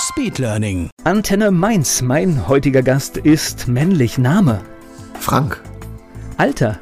[0.00, 0.88] Speedlearning.
[1.04, 2.00] Antenne Mainz.
[2.00, 4.16] Mein heutiger Gast ist männlich.
[4.16, 4.62] Name.
[5.18, 5.60] Frank.
[6.38, 6.78] Alter.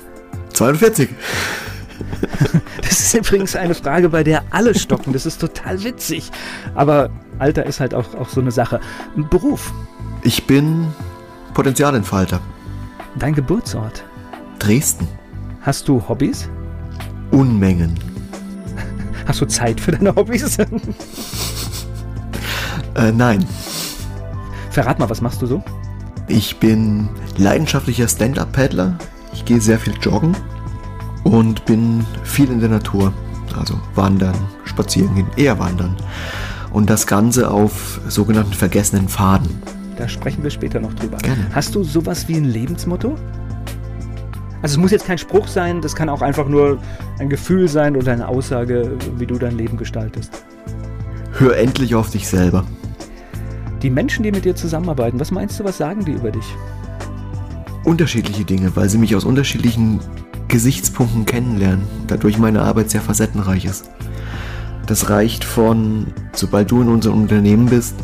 [0.53, 1.09] 42.
[2.81, 5.13] Das ist übrigens eine Frage, bei der alle stocken.
[5.13, 6.31] Das ist total witzig.
[6.75, 8.81] Aber Alter ist halt auch, auch so eine Sache.
[9.31, 9.73] Beruf.
[10.23, 10.87] Ich bin
[11.55, 12.41] Potenzialentfalter.
[13.19, 14.05] Dein Geburtsort.
[14.59, 15.09] Dresden.
[15.63, 16.49] Hast du Hobbys?
[17.31, 17.99] Unmengen.
[19.27, 20.57] Hast du Zeit für deine Hobbys?
[22.99, 23.47] Äh, nein.
[24.71, 25.63] Verrat mal, was machst du so?
[26.27, 28.99] Ich bin leidenschaftlicher Stand-Up-Paddler.
[29.33, 30.37] Ich gehe sehr viel joggen
[31.23, 33.13] und bin viel in der Natur.
[33.57, 35.97] Also wandern, spazieren gehen, eher wandern.
[36.73, 39.63] Und das Ganze auf sogenannten vergessenen Faden.
[39.97, 41.17] Da sprechen wir später noch drüber.
[41.19, 41.47] Gerne.
[41.55, 43.17] Hast du sowas wie ein Lebensmotto?
[44.61, 46.79] Also es muss jetzt kein Spruch sein, das kann auch einfach nur
[47.21, 50.43] ein Gefühl sein oder eine Aussage, wie du dein Leben gestaltest.
[51.39, 52.65] Hör endlich auf dich selber.
[53.83, 56.45] Die Menschen, die mit dir zusammenarbeiten, was meinst du, was sagen die über dich?
[57.85, 60.01] Unterschiedliche Dinge, weil sie mich aus unterschiedlichen
[60.49, 61.85] Gesichtspunkten kennenlernen.
[62.09, 63.89] Dadurch meine Arbeit sehr facettenreich ist.
[64.87, 67.95] Das reicht von, sobald du in unserem Unternehmen bist,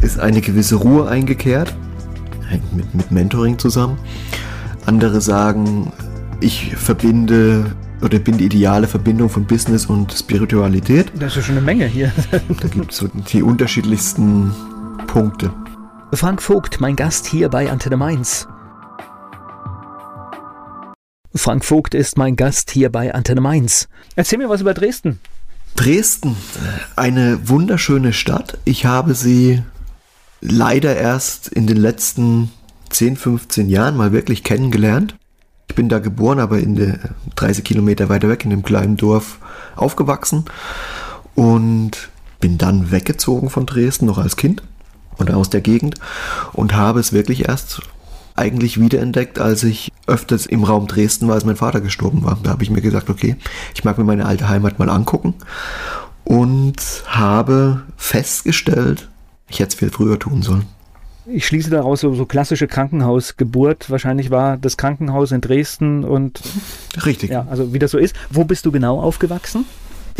[0.00, 1.74] ist eine gewisse Ruhe eingekehrt.
[2.48, 3.98] Hängt mit, mit Mentoring zusammen.
[4.86, 5.92] Andere sagen,
[6.40, 11.10] ich verbinde oder bin die ideale Verbindung von Business und Spiritualität.
[11.18, 12.12] Das ist ja schon eine Menge hier.
[12.30, 14.52] Da gibt es so die unterschiedlichsten
[15.10, 15.52] Punkte.
[16.12, 18.46] Frank Vogt, mein Gast hier bei Antenne Mainz.
[21.34, 23.88] Frank Vogt ist mein Gast hier bei Antenne Mainz.
[24.14, 25.18] Erzähl mir was über Dresden.
[25.74, 26.36] Dresden,
[26.94, 28.58] eine wunderschöne Stadt.
[28.64, 29.64] Ich habe sie
[30.40, 32.52] leider erst in den letzten
[32.90, 35.16] 10, 15 Jahren mal wirklich kennengelernt.
[35.68, 37.00] Ich bin da geboren, aber in der
[37.34, 39.40] 30 Kilometer weiter weg in dem kleinen Dorf
[39.74, 40.44] aufgewachsen
[41.34, 44.62] und bin dann weggezogen von Dresden noch als Kind
[45.20, 45.96] oder aus der Gegend
[46.52, 47.82] und habe es wirklich erst
[48.36, 52.38] eigentlich wiederentdeckt, als ich öfters im Raum Dresden war, als mein Vater gestorben war.
[52.42, 53.36] Da habe ich mir gesagt, okay,
[53.74, 55.34] ich mag mir meine alte Heimat mal angucken
[56.24, 56.76] und
[57.06, 59.08] habe festgestellt,
[59.48, 60.66] ich hätte es viel früher tun sollen.
[61.26, 63.90] Ich schließe daraus so, so klassische Krankenhausgeburt.
[63.90, 66.40] Wahrscheinlich war das Krankenhaus in Dresden und
[67.04, 67.30] Richtig.
[67.30, 68.16] ja, also wie das so ist.
[68.30, 69.64] Wo bist du genau aufgewachsen?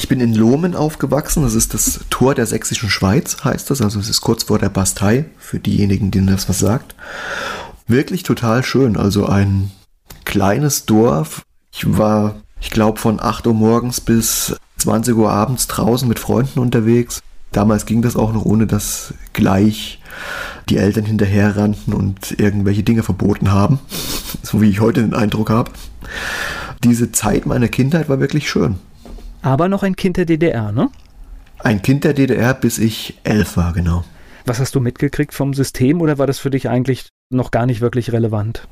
[0.01, 1.43] Ich bin in Lohmen aufgewachsen.
[1.43, 3.83] Das ist das Tor der sächsischen Schweiz, heißt das.
[3.83, 6.95] Also es ist kurz vor der Bastei, für diejenigen, denen das was sagt.
[7.87, 8.97] Wirklich total schön.
[8.97, 9.71] Also ein
[10.25, 11.43] kleines Dorf.
[11.71, 16.61] Ich war, ich glaube, von 8 Uhr morgens bis 20 Uhr abends draußen mit Freunden
[16.61, 17.21] unterwegs.
[17.53, 20.01] Damals ging das auch noch, ohne dass gleich
[20.71, 23.79] die Eltern hinterher rannten und irgendwelche Dinge verboten haben.
[24.43, 25.71] So wie ich heute den Eindruck habe.
[26.83, 28.79] Diese Zeit meiner Kindheit war wirklich schön.
[29.43, 30.91] Aber noch ein Kind der DDR, ne?
[31.59, 34.05] Ein Kind der DDR, bis ich elf war, genau.
[34.47, 37.81] Was hast du mitgekriegt vom System oder war das für dich eigentlich noch gar nicht
[37.81, 38.67] wirklich relevant?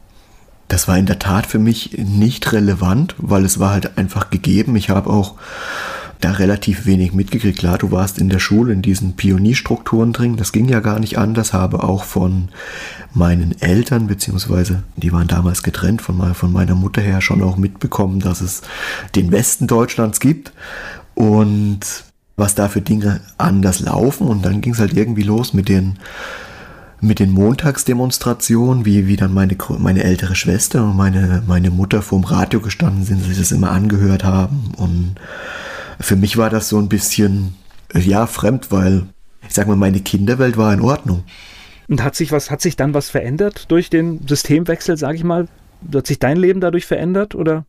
[0.68, 4.76] Das war in der Tat für mich nicht relevant, weil es war halt einfach gegeben.
[4.76, 5.36] Ich habe auch
[6.20, 7.58] da relativ wenig mitgekriegt.
[7.58, 10.36] Klar, du warst in der Schule in diesen Pionierstrukturen drin.
[10.36, 11.52] Das ging ja gar nicht anders.
[11.52, 12.48] Habe auch von
[13.14, 17.56] meinen Eltern, beziehungsweise die waren damals getrennt, von, me- von meiner Mutter her schon auch
[17.56, 18.62] mitbekommen, dass es
[19.14, 20.52] den Westen Deutschlands gibt
[21.14, 21.80] und
[22.36, 24.26] was da für Dinge anders laufen.
[24.26, 25.98] Und dann ging es halt irgendwie los mit den
[27.00, 32.24] mit den Montagsdemonstrationen, wie, wie dann meine, meine ältere Schwester und meine, meine Mutter vorm
[32.24, 34.72] Radio gestanden sind, sich das immer angehört haben.
[34.76, 35.14] Und
[36.00, 37.54] für mich war das so ein bisschen,
[37.94, 39.06] ja, fremd, weil
[39.46, 41.24] ich sag mal, meine Kinderwelt war in Ordnung.
[41.88, 45.48] Und hat sich was, hat sich dann was verändert durch den Systemwechsel, sage ich mal?
[45.94, 47.64] Hat sich dein Leben dadurch verändert oder?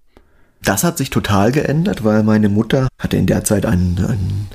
[0.61, 4.47] Das hat sich total geändert, weil meine Mutter hatte in der Zeit einen, einen,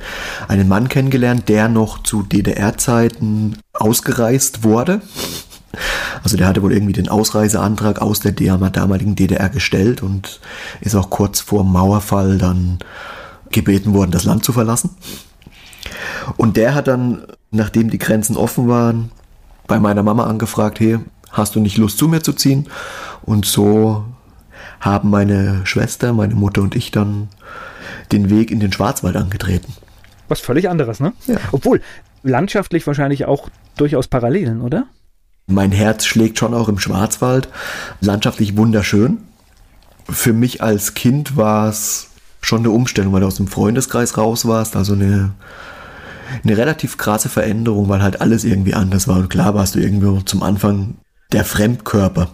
[0.49, 5.01] einen Mann kennengelernt, der noch zu DDR-Zeiten ausgereist wurde.
[6.23, 10.41] Also der hatte wohl irgendwie den Ausreiseantrag aus der damaligen DDR gestellt und
[10.83, 12.79] ist auch kurz vor Mauerfall dann
[13.55, 14.91] gebeten worden, das Land zu verlassen.
[16.37, 19.11] Und der hat dann, nachdem die Grenzen offen waren,
[19.67, 20.99] bei meiner Mama angefragt, hey,
[21.31, 22.69] hast du nicht Lust zu mir zu ziehen?
[23.23, 24.05] Und so
[24.81, 27.29] haben meine Schwester, meine Mutter und ich dann
[28.13, 29.73] den Weg in den Schwarzwald angetreten.
[30.29, 31.13] Was völlig anderes, ne?
[31.27, 31.37] Ja.
[31.53, 31.81] Obwohl,
[32.23, 34.87] landschaftlich wahrscheinlich auch durchaus Parallelen, oder?
[35.47, 37.49] Mein Herz schlägt schon auch im Schwarzwald.
[38.01, 39.19] Landschaftlich wunderschön.
[40.09, 42.09] Für mich als Kind war es
[42.45, 44.77] schon eine Umstellung, weil du aus dem Freundeskreis raus warst.
[44.77, 45.33] Also eine,
[46.43, 49.17] eine relativ krasse Veränderung, weil halt alles irgendwie anders war.
[49.17, 50.97] Und klar warst du irgendwo zum Anfang
[51.33, 52.29] der Fremdkörper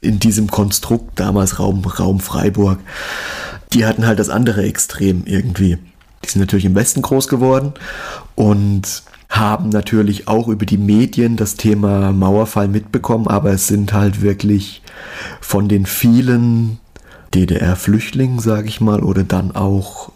[0.00, 2.78] in diesem Konstrukt, damals Raum, Raum Freiburg.
[3.72, 5.78] Die hatten halt das andere Extrem irgendwie.
[6.24, 7.74] Die sind natürlich im Westen groß geworden
[8.34, 14.22] und haben natürlich auch über die Medien das Thema Mauerfall mitbekommen, aber es sind halt
[14.22, 14.80] wirklich
[15.40, 16.78] von den vielen
[17.34, 20.12] DDR-Flüchtlingen, sage ich mal, oder dann auch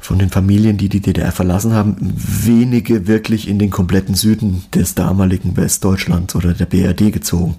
[0.00, 4.94] von den Familien, die die DDR verlassen haben, wenige wirklich in den kompletten Süden des
[4.94, 7.56] damaligen Westdeutschlands oder der BRD gezogen.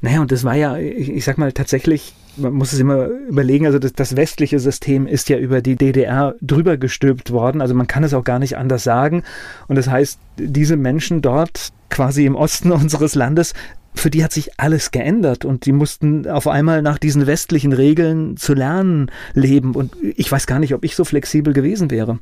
[0.00, 3.78] Naja, und das war ja, ich, sag mal, tatsächlich man muss es immer überlegen, also
[3.78, 8.04] das, das, westliche System ist ja über die DDR drüber gestülpt worden, also man kann
[8.04, 9.22] es auch gar nicht anders sagen.
[9.68, 13.54] Und das heißt, diese Menschen dort quasi im Osten unseres Landes
[13.94, 18.36] für die hat sich alles geändert und die mussten auf einmal nach diesen westlichen Regeln
[18.36, 19.74] zu lernen leben.
[19.74, 22.18] Und ich weiß gar nicht, ob ich so flexibel gewesen wäre.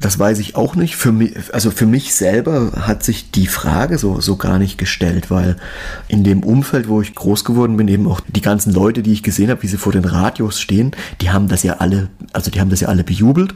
[0.00, 0.96] Das weiß ich auch nicht.
[0.96, 5.30] Für mich, also für mich selber hat sich die Frage so, so gar nicht gestellt,
[5.30, 5.56] weil
[6.08, 9.22] in dem Umfeld, wo ich groß geworden bin, eben auch die ganzen Leute, die ich
[9.22, 12.60] gesehen habe, wie sie vor den Radios stehen, die haben das ja alle, also die
[12.60, 13.54] haben das ja alle bejubelt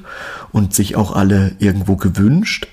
[0.53, 2.69] und sich auch alle irgendwo gewünscht.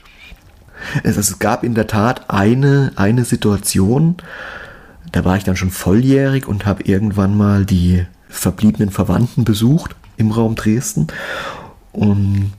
[1.04, 4.18] Es, es gab in der Tat eine, eine Situation,
[5.12, 10.32] da war ich dann schon volljährig und habe irgendwann mal die verbliebenen Verwandten besucht im
[10.32, 11.08] Raum Dresden.
[11.92, 12.52] Und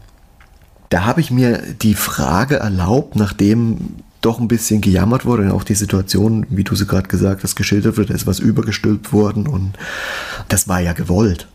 [0.88, 5.64] da habe ich mir die Frage erlaubt, nachdem doch ein bisschen gejammert wurde und auch
[5.64, 9.74] die Situation, wie du sie gerade gesagt hast, geschildert wird, ist was übergestülpt worden und
[10.48, 11.48] das war ja gewollt.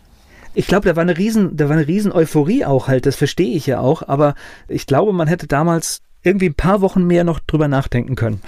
[0.54, 3.56] Ich glaube, da war eine riesen, da war eine riesen Euphorie auch halt, das verstehe
[3.56, 4.36] ich ja auch, aber
[4.68, 8.42] ich glaube, man hätte damals irgendwie ein paar Wochen mehr noch drüber nachdenken können.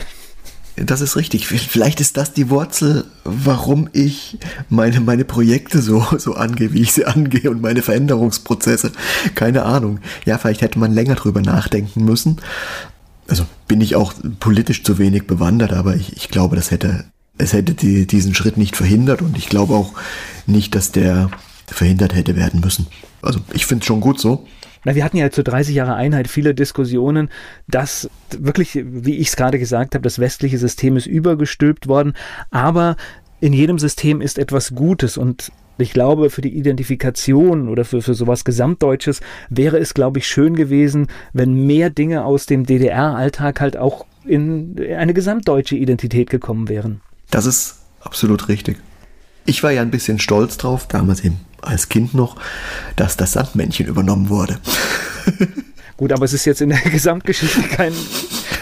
[0.75, 1.47] Das ist richtig.
[1.47, 4.39] Vielleicht ist das die Wurzel, warum ich
[4.69, 8.91] meine, meine Projekte so, so angehe, wie ich sie angehe und meine Veränderungsprozesse.
[9.35, 9.99] Keine Ahnung.
[10.25, 12.37] Ja, vielleicht hätte man länger drüber nachdenken müssen.
[13.27, 17.05] Also bin ich auch politisch zu wenig bewandert, aber ich, ich glaube, das hätte,
[17.37, 19.93] es hätte die, diesen Schritt nicht verhindert und ich glaube auch
[20.47, 21.29] nicht, dass der
[21.67, 22.87] verhindert hätte werden müssen.
[23.21, 24.47] Also ich finde es schon gut so.
[24.83, 27.29] Na, wir hatten ja zur 30 Jahre Einheit viele Diskussionen,
[27.67, 32.13] dass wirklich, wie ich es gerade gesagt habe, das westliche System ist übergestülpt worden,
[32.51, 32.97] aber
[33.39, 38.13] in jedem System ist etwas Gutes und ich glaube, für die Identifikation oder für, für
[38.13, 43.77] sowas Gesamtdeutsches wäre es, glaube ich, schön gewesen, wenn mehr Dinge aus dem DDR-Alltag halt
[43.77, 47.01] auch in eine gesamtdeutsche Identität gekommen wären.
[47.31, 48.77] Das ist absolut richtig.
[49.45, 52.35] Ich war ja ein bisschen stolz drauf, damals eben als Kind noch,
[52.95, 54.59] dass das Sandmännchen übernommen wurde.
[55.97, 57.93] Gut, aber es ist jetzt in der Gesamtgeschichte kein.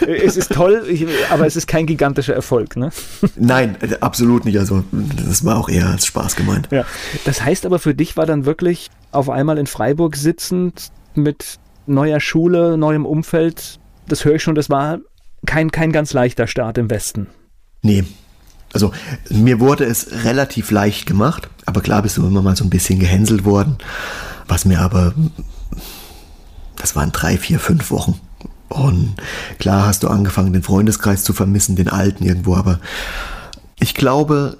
[0.06, 0.84] Es ist toll,
[1.30, 2.90] aber es ist kein gigantischer Erfolg, ne?
[3.36, 4.58] Nein, absolut nicht.
[4.58, 6.68] Also, das war auch eher als Spaß gemeint.
[6.70, 6.84] Ja.
[7.24, 12.20] Das heißt aber, für dich war dann wirklich auf einmal in Freiburg sitzend mit neuer
[12.20, 13.78] Schule, neuem Umfeld.
[14.08, 14.98] Das höre ich schon, das war
[15.46, 17.28] kein, kein ganz leichter Start im Westen.
[17.82, 18.04] Nee,
[18.72, 18.92] also
[19.28, 22.98] mir wurde es relativ leicht gemacht, aber klar bist du immer mal so ein bisschen
[22.98, 23.76] gehänselt worden,
[24.48, 25.14] was mir aber,
[26.76, 28.18] das waren drei, vier, fünf Wochen.
[28.68, 29.16] Und
[29.58, 32.80] klar hast du angefangen, den Freundeskreis zu vermissen, den alten irgendwo, aber
[33.78, 34.56] ich glaube,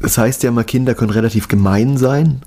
[0.00, 2.42] das heißt ja immer, Kinder können relativ gemein sein,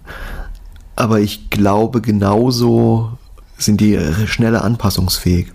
[0.95, 3.17] aber ich glaube genauso
[3.57, 5.47] sind die schneller anpassungsfähig.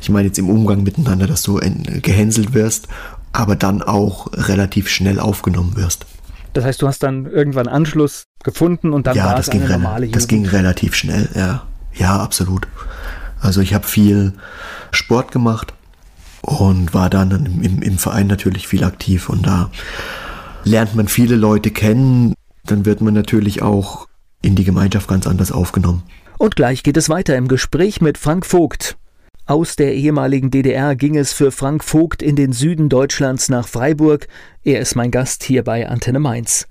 [0.00, 1.54] Ich meine jetzt im Umgang miteinander, dass du
[2.02, 2.88] gehänselt wirst
[3.34, 6.06] aber dann auch relativ schnell aufgenommen wirst.
[6.54, 9.62] Das heißt, du hast dann irgendwann Anschluss gefunden und dann ja, war das es ging
[9.62, 10.16] eine normale Jugend.
[10.16, 11.64] Das ging relativ schnell, ja.
[11.94, 12.66] Ja, absolut.
[13.40, 14.34] Also ich habe viel
[14.92, 15.74] Sport gemacht
[16.42, 19.70] und war dann im, im Verein natürlich viel aktiv und da
[20.62, 24.06] lernt man viele Leute kennen, dann wird man natürlich auch
[24.42, 26.04] in die Gemeinschaft ganz anders aufgenommen.
[26.38, 28.96] Und gleich geht es weiter im Gespräch mit Frank Vogt.
[29.46, 34.26] Aus der ehemaligen DDR ging es für Frank Vogt in den Süden Deutschlands nach Freiburg.
[34.62, 36.66] Er ist mein Gast hier bei Antenne Mainz.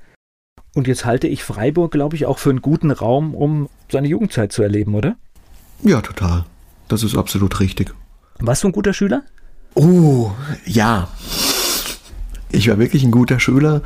[0.73, 4.51] Und jetzt halte ich Freiburg, glaube ich, auch für einen guten Raum, um seine Jugendzeit
[4.51, 5.17] zu erleben, oder?
[5.83, 6.45] Ja, total.
[6.87, 7.93] Das ist absolut richtig.
[8.39, 9.21] Warst du ein guter Schüler?
[9.75, 10.31] Oh,
[10.65, 11.09] ja.
[12.49, 13.83] Ich war wirklich ein guter Schüler.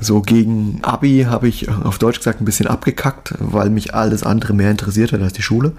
[0.00, 4.52] So gegen Abi habe ich auf Deutsch gesagt ein bisschen abgekackt, weil mich alles andere
[4.52, 5.72] mehr interessiert hat als die Schule.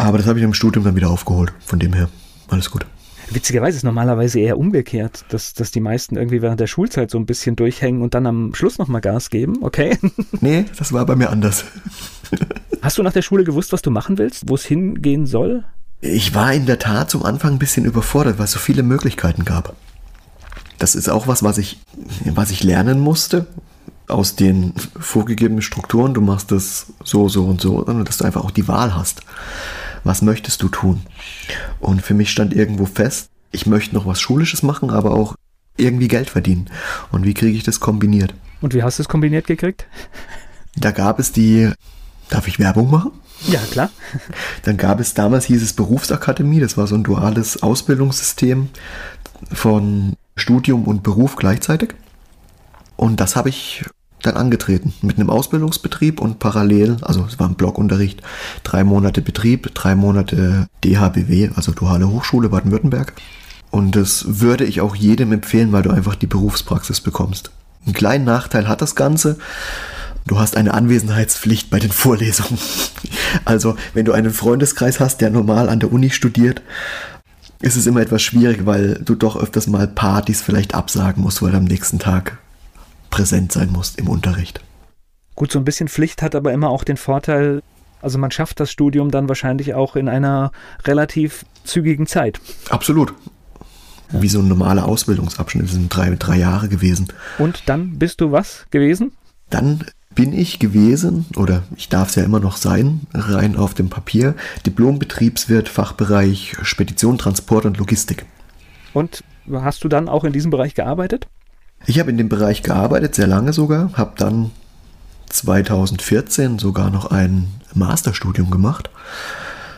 [0.00, 1.52] Aber das habe ich im Studium dann wieder aufgeholt.
[1.60, 2.08] Von dem her,
[2.48, 2.86] alles gut.
[3.30, 7.26] Witzigerweise ist normalerweise eher umgekehrt, dass, dass die meisten irgendwie während der Schulzeit so ein
[7.26, 9.98] bisschen durchhängen und dann am Schluss nochmal Gas geben, okay?
[10.40, 11.64] Nee, das war bei mir anders.
[12.82, 15.64] Hast du nach der Schule gewusst, was du machen willst, wo es hingehen soll?
[16.00, 19.44] Ich war in der Tat zum Anfang ein bisschen überfordert, weil es so viele Möglichkeiten
[19.44, 19.76] gab.
[20.78, 21.78] Das ist auch was, was ich,
[22.24, 23.46] was ich lernen musste
[24.08, 26.14] aus den vorgegebenen Strukturen.
[26.14, 29.20] Du machst das so, so und so, dass du einfach auch die Wahl hast.
[30.04, 31.02] Was möchtest du tun?
[31.80, 35.34] Und für mich stand irgendwo fest, ich möchte noch was Schulisches machen, aber auch
[35.76, 36.70] irgendwie Geld verdienen.
[37.10, 38.34] Und wie kriege ich das kombiniert?
[38.60, 39.86] Und wie hast du es kombiniert gekriegt?
[40.76, 41.70] Da gab es die,
[42.28, 43.12] darf ich Werbung machen?
[43.48, 43.90] Ja, klar.
[44.64, 48.68] Dann gab es damals hieß es Berufsakademie, das war so ein duales Ausbildungssystem
[49.52, 51.94] von Studium und Beruf gleichzeitig.
[52.96, 53.84] Und das habe ich
[54.22, 58.22] dann angetreten mit einem Ausbildungsbetrieb und parallel, also es war ein Blockunterricht,
[58.62, 63.14] drei Monate Betrieb, drei Monate DHBW, also Duale Hochschule Baden-Württemberg.
[63.70, 67.50] Und das würde ich auch jedem empfehlen, weil du einfach die Berufspraxis bekommst.
[67.86, 69.38] Einen kleinen Nachteil hat das Ganze.
[70.26, 72.58] Du hast eine Anwesenheitspflicht bei den Vorlesungen.
[73.44, 76.62] Also, wenn du einen Freundeskreis hast, der normal an der Uni studiert,
[77.60, 81.54] ist es immer etwas schwierig, weil du doch öfters mal Partys vielleicht absagen musst, weil
[81.54, 82.38] am nächsten Tag
[83.10, 84.60] präsent sein musst im Unterricht.
[85.34, 87.62] Gut, so ein bisschen Pflicht hat aber immer auch den Vorteil,
[88.02, 90.52] also man schafft das Studium dann wahrscheinlich auch in einer
[90.84, 92.40] relativ zügigen Zeit.
[92.68, 93.12] Absolut.
[94.12, 95.64] Wie so ein normaler Ausbildungsabschnitt.
[95.64, 97.08] Das sind drei, drei Jahre gewesen.
[97.38, 99.12] Und dann bist du was gewesen?
[99.50, 103.88] Dann bin ich gewesen, oder ich darf es ja immer noch sein, rein auf dem
[103.88, 104.34] Papier,
[104.66, 108.26] Diplom-Betriebswirt, Fachbereich Spedition, Transport und Logistik.
[108.92, 111.28] Und hast du dann auch in diesem Bereich gearbeitet?
[111.86, 114.50] Ich habe in dem Bereich gearbeitet, sehr lange sogar, habe dann
[115.28, 118.90] 2014 sogar noch ein Masterstudium gemacht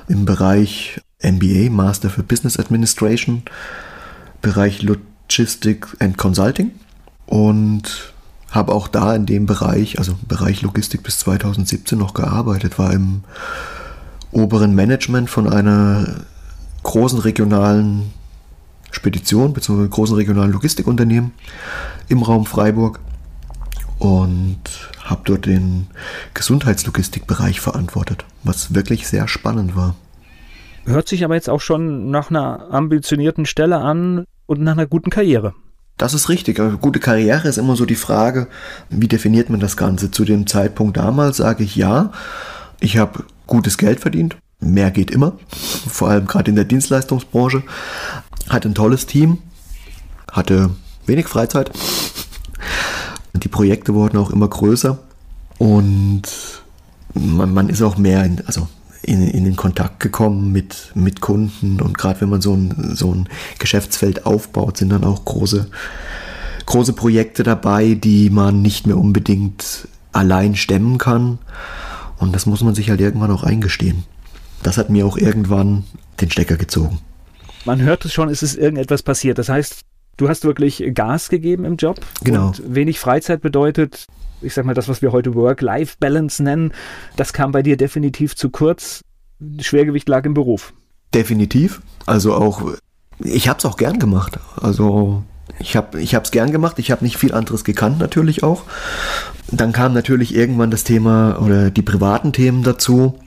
[0.08, 3.42] im Bereich MBA, Master für Business Administration,
[4.40, 6.72] Bereich Logistik and Consulting
[7.26, 8.12] und
[8.50, 13.24] habe auch da in dem Bereich, also Bereich Logistik bis 2017 noch gearbeitet, war im
[14.30, 16.24] oberen Management von einer
[16.82, 18.12] großen regionalen
[18.92, 19.88] Spedition bzw.
[19.88, 21.32] großen regionalen Logistikunternehmen
[22.08, 23.00] im Raum Freiburg
[23.98, 24.60] und
[25.02, 25.88] habe dort den
[26.34, 29.96] Gesundheitslogistikbereich verantwortet, was wirklich sehr spannend war.
[30.84, 35.10] Hört sich aber jetzt auch schon nach einer ambitionierten Stelle an und nach einer guten
[35.10, 35.54] Karriere.
[35.96, 36.58] Das ist richtig.
[36.58, 38.48] Eine gute Karriere ist immer so die Frage,
[38.90, 40.10] wie definiert man das Ganze?
[40.10, 42.10] Zu dem Zeitpunkt damals sage ich ja,
[42.80, 44.36] ich habe gutes Geld verdient.
[44.58, 45.32] Mehr geht immer,
[45.88, 47.62] vor allem gerade in der Dienstleistungsbranche.
[48.52, 49.38] Hatte ein tolles Team,
[50.30, 50.68] hatte
[51.06, 51.70] wenig Freizeit.
[53.32, 54.98] Die Projekte wurden auch immer größer
[55.56, 56.22] und
[57.14, 58.68] man, man ist auch mehr, in, also
[59.00, 63.14] in, in den Kontakt gekommen mit, mit Kunden und gerade wenn man so ein, so
[63.14, 63.26] ein
[63.58, 65.70] Geschäftsfeld aufbaut, sind dann auch große,
[66.66, 71.38] große Projekte dabei, die man nicht mehr unbedingt allein stemmen kann.
[72.18, 74.04] Und das muss man sich halt irgendwann auch eingestehen.
[74.62, 75.84] Das hat mir auch irgendwann
[76.20, 76.98] den Stecker gezogen.
[77.64, 79.38] Man hört es schon, es ist irgendetwas passiert.
[79.38, 79.82] Das heißt,
[80.16, 82.00] du hast wirklich Gas gegeben im Job.
[82.24, 82.48] Genau.
[82.48, 84.06] Und wenig Freizeit bedeutet,
[84.40, 86.72] ich sag mal, das, was wir heute Work-Life-Balance nennen,
[87.16, 89.02] das kam bei dir definitiv zu kurz.
[89.60, 90.72] Schwergewicht lag im Beruf.
[91.14, 91.80] Definitiv.
[92.06, 92.72] Also auch,
[93.18, 94.38] ich habe es auch gern gemacht.
[94.60, 95.22] Also
[95.58, 96.78] ich habe ich es gern gemacht.
[96.78, 98.64] Ich habe nicht viel anderes gekannt natürlich auch.
[99.50, 103.18] Dann kam natürlich irgendwann das Thema oder die privaten Themen dazu.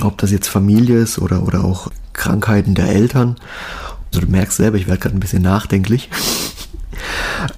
[0.00, 3.36] Ob das jetzt Familie ist oder, oder auch Krankheiten der Eltern.
[4.12, 6.10] Also du merkst selber, ich werde gerade ein bisschen nachdenklich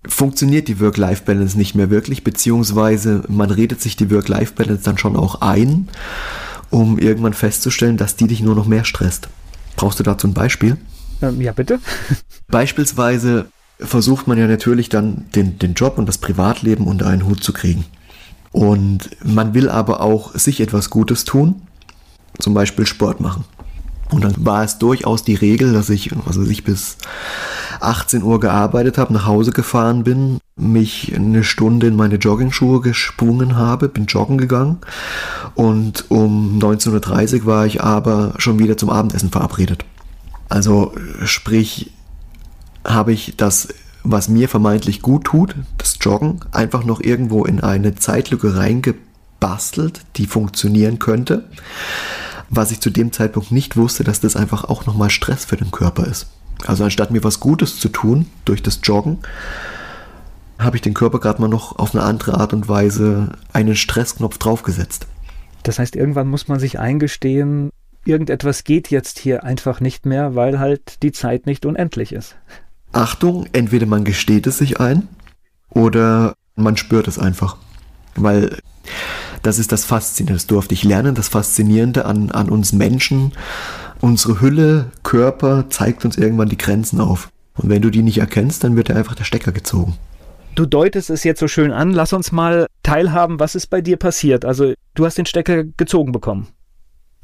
[0.06, 5.40] funktioniert die Work-Life-Balance nicht mehr wirklich, beziehungsweise man redet sich die Work-Life-Balance dann schon auch
[5.40, 5.88] ein,
[6.70, 9.28] um irgendwann festzustellen, dass die dich nur noch mehr stresst.
[9.76, 10.76] Brauchst du dazu ein Beispiel?
[11.20, 11.80] Ähm, ja, bitte.
[12.48, 13.46] Beispielsweise
[13.78, 17.52] versucht man ja natürlich dann den, den Job und das Privatleben unter einen Hut zu
[17.52, 17.84] kriegen.
[18.52, 21.62] Und man will aber auch sich etwas Gutes tun,
[22.38, 23.44] zum Beispiel Sport machen.
[24.12, 26.98] Und dann war es durchaus die Regel, dass ich, also ich bis
[27.80, 33.56] 18 Uhr gearbeitet habe, nach Hause gefahren bin, mich eine Stunde in meine Joggingschuhe gesprungen
[33.56, 34.78] habe, bin joggen gegangen
[35.54, 39.84] und um 19.30 Uhr war ich aber schon wieder zum Abendessen verabredet.
[40.50, 40.92] Also
[41.24, 41.90] sprich,
[42.84, 43.68] habe ich das,
[44.04, 50.26] was mir vermeintlich gut tut, das Joggen, einfach noch irgendwo in eine Zeitlücke reingebastelt, die
[50.26, 51.48] funktionieren könnte
[52.52, 55.70] was ich zu dem Zeitpunkt nicht wusste, dass das einfach auch nochmal Stress für den
[55.70, 56.28] Körper ist.
[56.66, 59.18] Also anstatt mir was Gutes zu tun durch das Joggen,
[60.58, 64.38] habe ich den Körper gerade mal noch auf eine andere Art und Weise einen Stressknopf
[64.38, 65.06] draufgesetzt.
[65.62, 67.70] Das heißt, irgendwann muss man sich eingestehen,
[68.04, 72.36] irgendetwas geht jetzt hier einfach nicht mehr, weil halt die Zeit nicht unendlich ist.
[72.92, 75.08] Achtung, entweder man gesteht es sich ein
[75.70, 77.56] oder man spürt es einfach.
[78.14, 78.58] Weil
[79.42, 83.32] das ist das Faszinierende, das durfte ich lernen, das Faszinierende an, an uns Menschen,
[84.00, 87.28] unsere Hülle, Körper zeigt uns irgendwann die Grenzen auf.
[87.54, 89.96] Und wenn du die nicht erkennst, dann wird dir einfach der Stecker gezogen.
[90.54, 91.92] Du deutest es jetzt so schön an.
[91.92, 94.44] Lass uns mal teilhaben, was ist bei dir passiert?
[94.44, 96.48] Also, du hast den Stecker gezogen bekommen.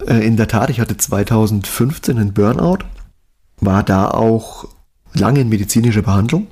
[0.07, 2.79] Äh, in der Tat, ich hatte 2015 einen Burnout,
[3.61, 4.67] war da auch
[5.13, 6.47] lange in medizinischer Behandlung.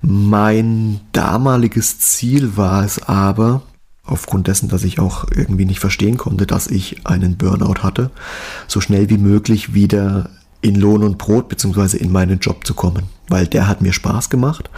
[0.00, 3.62] Mein damaliges Ziel war es aber,
[4.04, 8.10] aufgrund dessen, dass ich auch irgendwie nicht verstehen konnte, dass ich einen Burnout hatte,
[8.68, 10.30] so schnell wie möglich wieder
[10.60, 14.30] in Lohn und Brot beziehungsweise in meinen Job zu kommen, weil der hat mir Spaß
[14.30, 14.70] gemacht.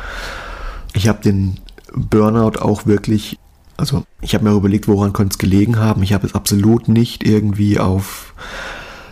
[0.95, 1.59] Ich habe den
[1.93, 3.39] Burnout auch wirklich,
[3.77, 6.03] also ich habe mir überlegt, woran könnte es gelegen haben.
[6.03, 8.35] Ich habe es absolut nicht irgendwie auf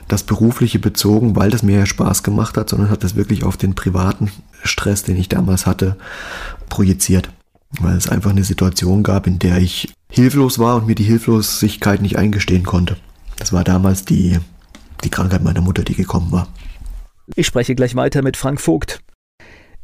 [0.09, 3.57] das Berufliche bezogen, weil das mir ja Spaß gemacht hat, sondern hat das wirklich auf
[3.57, 4.31] den privaten
[4.63, 5.97] Stress, den ich damals hatte,
[6.69, 7.31] projiziert.
[7.81, 12.01] Weil es einfach eine Situation gab, in der ich hilflos war und mir die Hilflosigkeit
[12.01, 12.97] nicht eingestehen konnte.
[13.37, 14.39] Das war damals die,
[15.03, 16.49] die Krankheit meiner Mutter, die gekommen war.
[17.35, 19.01] Ich spreche gleich weiter mit Frank Vogt.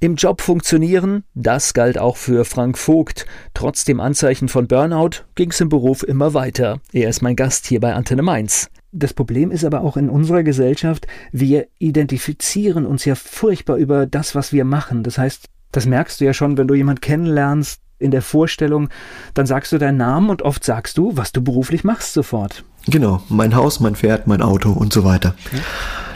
[0.02, 3.26] Im Job funktionieren, das galt auch für Frank Vogt.
[3.52, 6.80] Trotz dem Anzeichen von Burnout ging es im Beruf immer weiter.
[6.92, 8.70] Er ist mein Gast hier bei Antenne Mainz.
[8.92, 14.34] Das Problem ist aber auch in unserer Gesellschaft, wir identifizieren uns ja furchtbar über das,
[14.34, 15.02] was wir machen.
[15.02, 18.88] Das heißt, das merkst du ja schon, wenn du jemanden kennenlernst in der Vorstellung,
[19.34, 22.64] dann sagst du deinen Namen und oft sagst du, was du beruflich machst sofort.
[22.86, 25.34] Genau, mein Haus, mein Pferd, mein Auto und so weiter.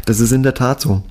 [0.06, 1.02] Das ist in der Tat so.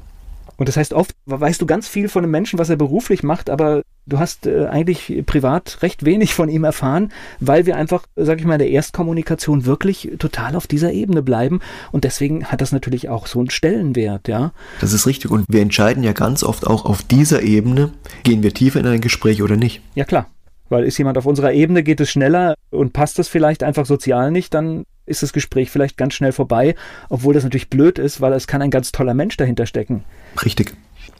[0.57, 3.49] Und das heißt, oft weißt du ganz viel von einem Menschen, was er beruflich macht,
[3.49, 8.39] aber du hast äh, eigentlich privat recht wenig von ihm erfahren, weil wir einfach, sag
[8.39, 11.59] ich mal, in der Erstkommunikation wirklich total auf dieser Ebene bleiben.
[11.91, 14.53] Und deswegen hat das natürlich auch so einen Stellenwert, ja.
[14.79, 15.31] Das ist richtig.
[15.31, 17.91] Und wir entscheiden ja ganz oft auch auf dieser Ebene,
[18.23, 19.81] gehen wir tiefer in ein Gespräch oder nicht.
[19.95, 20.27] Ja, klar.
[20.73, 24.31] Weil ist jemand auf unserer Ebene, geht es schneller und passt das vielleicht einfach sozial
[24.31, 26.73] nicht, dann ist das Gespräch vielleicht ganz schnell vorbei,
[27.09, 30.03] obwohl das natürlich blöd ist, weil es kann ein ganz toller Mensch dahinter stecken.
[30.43, 30.75] Richtig.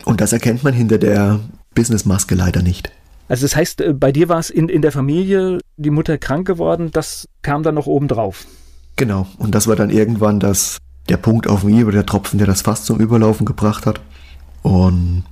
[0.06, 1.40] Und das erkennt man hinter der
[1.76, 2.92] Businessmaske leider nicht.
[3.28, 6.48] Also das heißt, äh, bei dir war es in, in der Familie, die Mutter krank
[6.48, 8.48] geworden, das kam dann noch oben drauf.
[8.96, 9.28] Genau.
[9.38, 12.64] Und das war dann irgendwann das, der Punkt auf mir, oder der Tropfen, der das
[12.64, 14.02] Fass zum Überlaufen gebracht hat.
[14.64, 15.26] Und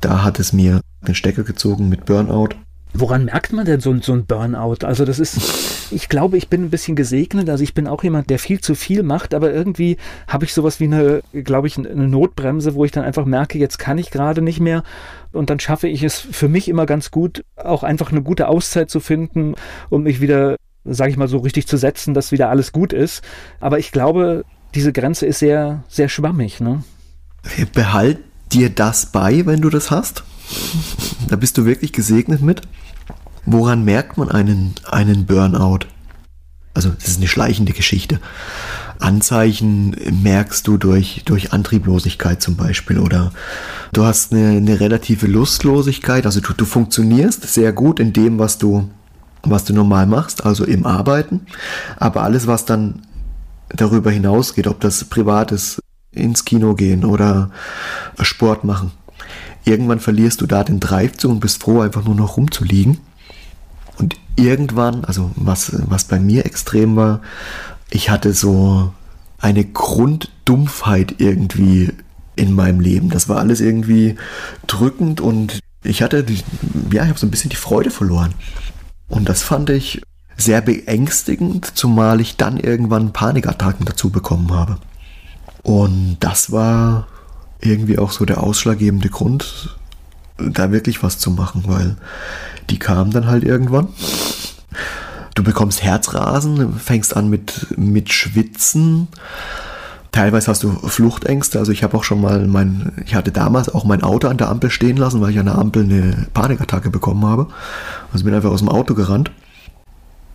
[0.00, 2.48] da hat es mir den Stecker gezogen mit Burnout.
[2.98, 4.84] Woran merkt man denn so, so ein Burnout?
[4.84, 7.50] Also das ist, ich glaube, ich bin ein bisschen gesegnet.
[7.50, 9.96] Also ich bin auch jemand, der viel zu viel macht, aber irgendwie
[10.28, 13.78] habe ich sowas wie eine, glaube ich, eine Notbremse, wo ich dann einfach merke, jetzt
[13.78, 14.82] kann ich gerade nicht mehr.
[15.32, 18.90] Und dann schaffe ich es für mich immer ganz gut, auch einfach eine gute Auszeit
[18.90, 19.54] zu finden,
[19.90, 23.22] um mich wieder, sage ich mal, so richtig zu setzen, dass wieder alles gut ist.
[23.60, 26.60] Aber ich glaube, diese Grenze ist sehr, sehr schwammig.
[26.60, 26.82] Ne?
[27.74, 28.18] Behalt
[28.52, 30.24] dir das bei, wenn du das hast.
[31.28, 32.62] Da bist du wirklich gesegnet mit.
[33.46, 35.86] Woran merkt man einen, einen Burnout?
[36.74, 38.20] Also, das ist eine schleichende Geschichte.
[38.98, 43.32] Anzeichen merkst du durch, durch Antrieblosigkeit zum Beispiel oder
[43.92, 46.26] du hast eine, eine relative Lustlosigkeit.
[46.26, 48.90] Also, du, du funktionierst sehr gut in dem, was du,
[49.42, 51.46] was du normal machst, also im Arbeiten.
[51.96, 53.02] Aber alles, was dann
[53.68, 55.80] darüber hinausgeht, ob das privat ist,
[56.10, 57.50] ins Kino gehen oder
[58.20, 58.90] Sport machen,
[59.64, 62.98] irgendwann verlierst du da den Drive zu und bist froh, einfach nur noch rumzuliegen.
[64.36, 67.22] Irgendwann, also was, was bei mir extrem war,
[67.90, 68.92] ich hatte so
[69.38, 71.92] eine Grunddumpfheit irgendwie
[72.36, 73.08] in meinem Leben.
[73.08, 74.16] Das war alles irgendwie
[74.66, 76.24] drückend und ich hatte,
[76.92, 78.34] ja, ich habe so ein bisschen die Freude verloren.
[79.08, 80.02] Und das fand ich
[80.36, 84.78] sehr beängstigend, zumal ich dann irgendwann Panikattacken dazu bekommen habe.
[85.62, 87.08] Und das war
[87.60, 89.76] irgendwie auch so der ausschlaggebende Grund,
[90.38, 91.96] da wirklich was zu machen, weil
[92.70, 93.88] die kamen dann halt irgendwann.
[95.34, 99.08] Du bekommst Herzrasen, fängst an mit, mit Schwitzen.
[100.12, 101.58] Teilweise hast du Fluchtängste.
[101.58, 104.48] Also ich habe auch schon mal mein, ich hatte damals auch mein Auto an der
[104.48, 107.48] Ampel stehen lassen, weil ich an der Ampel eine Panikattacke bekommen habe.
[108.12, 109.30] Also bin einfach aus dem Auto gerannt.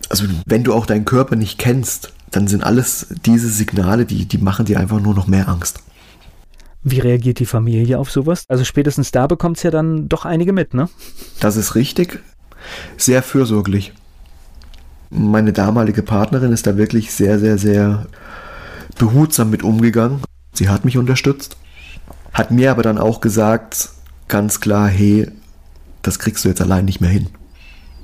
[0.08, 4.38] Also wenn du auch deinen Körper nicht kennst, dann sind alles diese Signale, die, die
[4.38, 5.80] machen dir einfach nur noch mehr Angst.
[6.84, 8.44] Wie reagiert die Familie auf sowas?
[8.48, 10.88] Also spätestens da bekommt es ja dann doch einige mit, ne?
[11.40, 12.20] Das ist richtig.
[12.96, 13.92] Sehr fürsorglich.
[15.10, 18.06] Meine damalige Partnerin ist da wirklich sehr, sehr, sehr
[18.98, 20.22] behutsam mit umgegangen.
[20.54, 21.56] Sie hat mich unterstützt,
[22.32, 23.90] hat mir aber dann auch gesagt,
[24.28, 25.30] ganz klar, hey,
[26.02, 27.28] das kriegst du jetzt allein nicht mehr hin.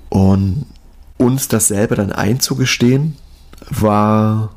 [0.08, 0.66] Und
[1.16, 3.16] uns das selber dann einzugestehen,
[3.70, 4.54] war,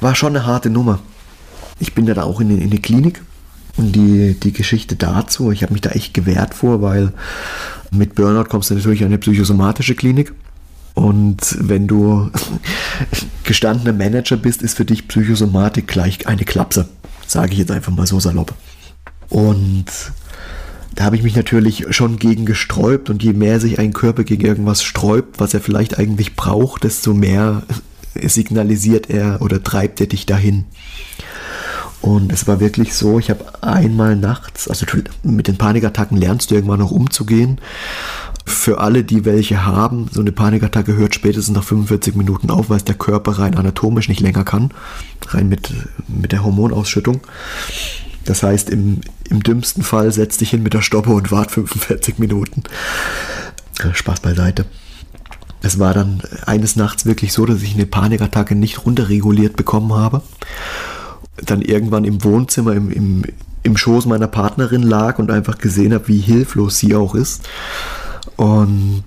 [0.00, 0.98] war schon eine harte Nummer.
[1.80, 3.22] Ich bin dann auch in, in eine Klinik
[3.76, 7.12] und die, die Geschichte dazu, ich habe mich da echt gewehrt vor, weil
[7.90, 10.32] mit Burnout kommst du natürlich in eine psychosomatische Klinik.
[10.94, 12.30] Und wenn du
[13.44, 16.88] gestandener Manager bist, ist für dich Psychosomatik gleich eine Klapse.
[17.26, 18.54] Sage ich jetzt einfach mal so salopp.
[19.28, 19.86] Und
[20.96, 24.44] da habe ich mich natürlich schon gegen gesträubt und je mehr sich ein Körper gegen
[24.44, 27.62] irgendwas sträubt, was er vielleicht eigentlich braucht, desto mehr
[28.20, 30.64] signalisiert er oder treibt er dich dahin.
[32.00, 34.86] Und es war wirklich so, ich habe einmal nachts, also
[35.24, 37.60] mit den Panikattacken lernst du irgendwann noch umzugehen.
[38.46, 42.78] Für alle, die welche haben, so eine Panikattacke hört spätestens nach 45 Minuten auf, weil
[42.78, 44.70] es der Körper rein anatomisch nicht länger kann.
[45.26, 45.72] Rein mit,
[46.06, 47.20] mit der Hormonausschüttung.
[48.24, 52.18] Das heißt, im, im dümmsten Fall setz dich hin mit der Stoppe und wart 45
[52.18, 52.62] Minuten.
[53.92, 54.66] Spaß beiseite.
[55.60, 60.22] Es war dann eines Nachts wirklich so, dass ich eine Panikattacke nicht runterreguliert bekommen habe.
[61.44, 63.24] Dann irgendwann im Wohnzimmer, im, im,
[63.62, 67.48] im Schoß meiner Partnerin lag und einfach gesehen habe, wie hilflos sie auch ist.
[68.36, 69.04] Und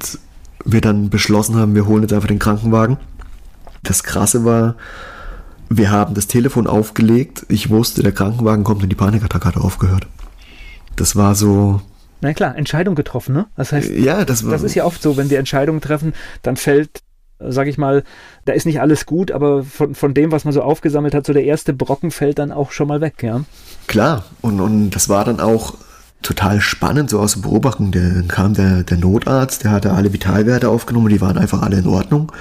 [0.66, 2.98] wir dann beschlossen haben, wir holen jetzt einfach den Krankenwagen.
[3.84, 4.76] Das Krasse war,
[5.70, 7.46] wir haben das Telefon aufgelegt.
[7.50, 10.08] Ich wusste, der Krankenwagen kommt und die Panikattacke hat aufgehört.
[10.96, 11.82] Das war so,
[12.22, 13.48] na klar, Entscheidung getroffen, ne?
[13.58, 16.14] Das heißt, ja, das, das ist ja oft so, wenn wir Entscheidungen treffen,
[16.44, 17.02] dann fällt,
[17.48, 18.04] sag ich mal,
[18.46, 21.34] da ist nicht alles gut, aber von, von dem, was man so aufgesammelt hat, so
[21.34, 23.42] der erste Brocken fällt dann auch schon mal weg, ja.
[23.88, 25.76] Klar, und, und das war dann auch
[26.22, 27.92] total spannend, so aus der Beobachtung.
[27.92, 31.88] Dann kam der, der Notarzt, der hatte alle Vitalwerte aufgenommen, die waren einfach alle in
[31.88, 32.32] Ordnung.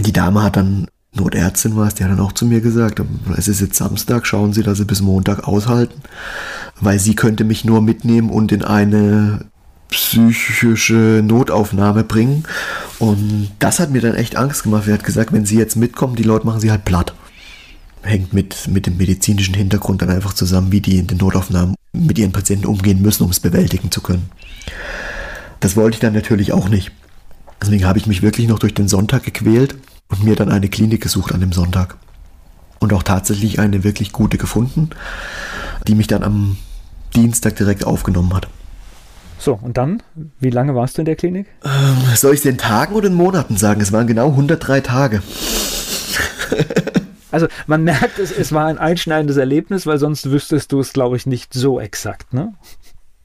[0.00, 3.00] Die Dame hat dann Notärztin war es, die hat dann auch zu mir gesagt,
[3.36, 6.02] es ist jetzt Samstag, schauen Sie, dass Sie bis Montag aushalten,
[6.80, 9.46] weil sie könnte mich nur mitnehmen und in eine
[9.88, 12.44] psychische Notaufnahme bringen.
[12.98, 14.84] Und das hat mir dann echt Angst gemacht.
[14.84, 17.14] Sie hat gesagt, wenn Sie jetzt mitkommen, die Leute machen Sie halt platt.
[18.02, 22.18] Hängt mit, mit dem medizinischen Hintergrund dann einfach zusammen, wie die in den Notaufnahmen mit
[22.18, 24.30] ihren Patienten umgehen müssen, um es bewältigen zu können.
[25.60, 26.92] Das wollte ich dann natürlich auch nicht.
[27.60, 29.76] Deswegen habe ich mich wirklich noch durch den Sonntag gequält
[30.08, 31.96] und mir dann eine Klinik gesucht an dem Sonntag.
[32.78, 34.90] Und auch tatsächlich eine wirklich gute gefunden,
[35.88, 36.58] die mich dann am
[37.14, 38.48] Dienstag direkt aufgenommen hat.
[39.46, 40.02] So, und dann,
[40.40, 41.46] wie lange warst du in der Klinik?
[41.64, 43.80] Ähm, soll ich es in Tagen oder in Monaten sagen?
[43.80, 45.22] Es waren genau 103 Tage.
[47.30, 51.16] also man merkt, es, es war ein einschneidendes Erlebnis, weil sonst wüsstest du es, glaube
[51.16, 52.54] ich, nicht so exakt, ne?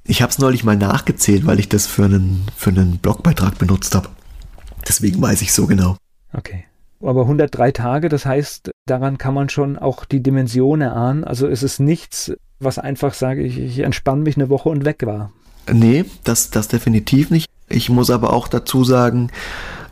[0.04, 3.96] Ich habe es neulich mal nachgezählt, weil ich das für einen, für einen Blogbeitrag benutzt
[3.96, 4.10] habe.
[4.88, 5.98] Deswegen weiß ich so genau.
[6.34, 6.66] Okay.
[7.02, 11.24] Aber 103 Tage, das heißt, daran kann man schon auch die Dimension erahnen.
[11.24, 15.04] Also es ist nichts, was einfach sage, ich, ich entspanne mich eine Woche und weg
[15.08, 15.32] war.
[15.72, 17.48] Nee, das, das definitiv nicht.
[17.70, 19.32] Ich muss aber auch dazu sagen,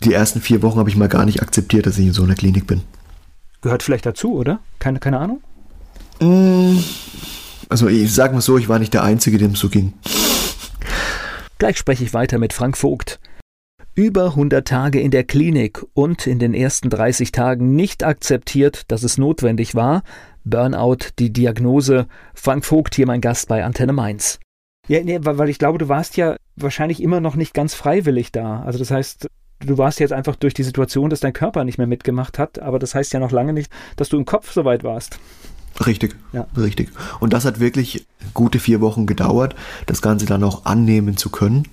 [0.04, 2.36] die ersten vier Wochen habe ich mal gar nicht akzeptiert, dass ich in so einer
[2.36, 2.82] Klinik bin.
[3.62, 4.60] Gehört vielleicht dazu, oder?
[4.80, 5.42] Keine, keine Ahnung?
[6.20, 6.78] Mm,
[7.70, 9.94] also ich sage mal so, ich war nicht der Einzige, dem es so ging.
[11.58, 13.20] Gleich spreche ich weiter mit Frank Vogt.
[13.96, 19.04] Über 100 Tage in der Klinik und in den ersten 30 Tagen nicht akzeptiert, dass
[19.04, 20.04] es notwendig war.
[20.46, 22.08] Burnout, die Diagnose.
[22.34, 24.40] Frank Vogt hier mein Gast bei Antenne Mainz.
[24.90, 28.64] Ja, nee, weil ich glaube, du warst ja wahrscheinlich immer noch nicht ganz freiwillig da.
[28.64, 29.28] Also das heißt,
[29.60, 32.80] du warst jetzt einfach durch die Situation, dass dein Körper nicht mehr mitgemacht hat, aber
[32.80, 35.20] das heißt ja noch lange nicht, dass du im Kopf so weit warst.
[35.86, 36.48] Richtig, ja.
[36.58, 36.90] richtig.
[37.20, 41.68] Und das hat wirklich gute vier Wochen gedauert, das Ganze dann auch annehmen zu können.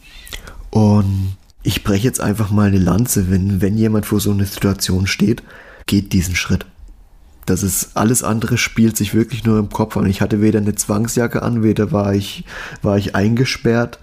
[0.69, 5.07] Und ich breche jetzt einfach mal eine Lanze, wenn, wenn jemand vor so einer Situation
[5.07, 5.43] steht,
[5.87, 6.67] geht diesen Schritt.
[7.47, 10.07] Das ist alles andere spielt sich wirklich nur im Kopf an.
[10.07, 12.45] Ich hatte weder eine Zwangsjacke an, weder war ich,
[12.83, 13.99] war ich eingesperrt.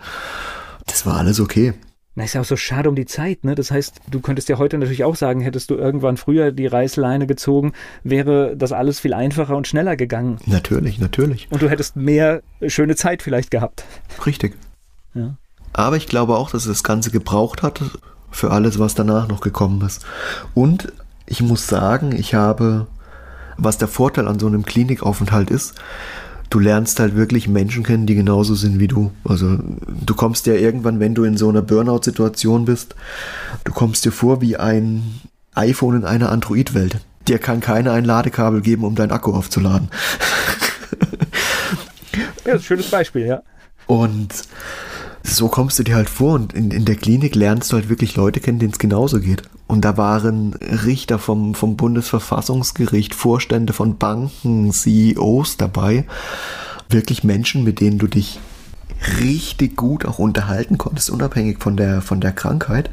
[0.88, 1.74] Das war alles okay.
[2.16, 3.56] Na, ist ja auch so schade um die Zeit, ne?
[3.56, 7.26] Das heißt, du könntest ja heute natürlich auch sagen, hättest du irgendwann früher die Reißleine
[7.26, 10.38] gezogen, wäre das alles viel einfacher und schneller gegangen.
[10.46, 11.48] Natürlich, natürlich.
[11.50, 13.84] Und du hättest mehr schöne Zeit vielleicht gehabt.
[14.26, 14.56] Richtig.
[15.16, 15.38] Ja.
[15.74, 17.82] Aber ich glaube auch, dass es das Ganze gebraucht hat
[18.30, 20.06] für alles, was danach noch gekommen ist.
[20.54, 20.94] Und
[21.26, 22.86] ich muss sagen, ich habe,
[23.58, 25.76] was der Vorteil an so einem Klinikaufenthalt ist,
[26.50, 29.12] du lernst halt wirklich Menschen kennen, die genauso sind wie du.
[29.24, 32.96] Also du kommst ja irgendwann, wenn du in so einer Burnout-Situation bist,
[33.64, 35.20] du kommst dir vor wie ein
[35.56, 37.00] iPhone in einer Android-Welt.
[37.28, 39.90] Dir kann keiner ein Ladekabel geben, um deinen Akku aufzuladen.
[42.46, 43.42] ja, schönes Beispiel, ja.
[43.88, 44.34] Und
[45.24, 48.16] so kommst du dir halt vor und in, in der Klinik lernst du halt wirklich
[48.16, 49.44] Leute kennen, denen es genauso geht.
[49.74, 56.06] Und da waren Richter vom, vom Bundesverfassungsgericht, Vorstände von Banken, CEOs dabei.
[56.90, 58.40] Wirklich Menschen, mit denen du dich
[59.20, 62.92] richtig gut auch unterhalten konntest, unabhängig von der, von der Krankheit.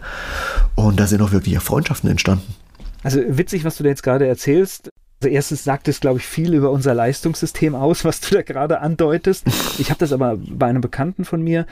[0.75, 2.55] Und da sind auch wirklich Freundschaften entstanden.
[3.03, 4.91] Also witzig, was du da jetzt gerade erzählst.
[5.23, 8.81] Also erstens sagt es, glaube ich, viel über unser Leistungssystem aus, was du da gerade
[8.81, 9.47] andeutest.
[9.79, 11.67] Ich habe das aber bei einem Bekannten von mir,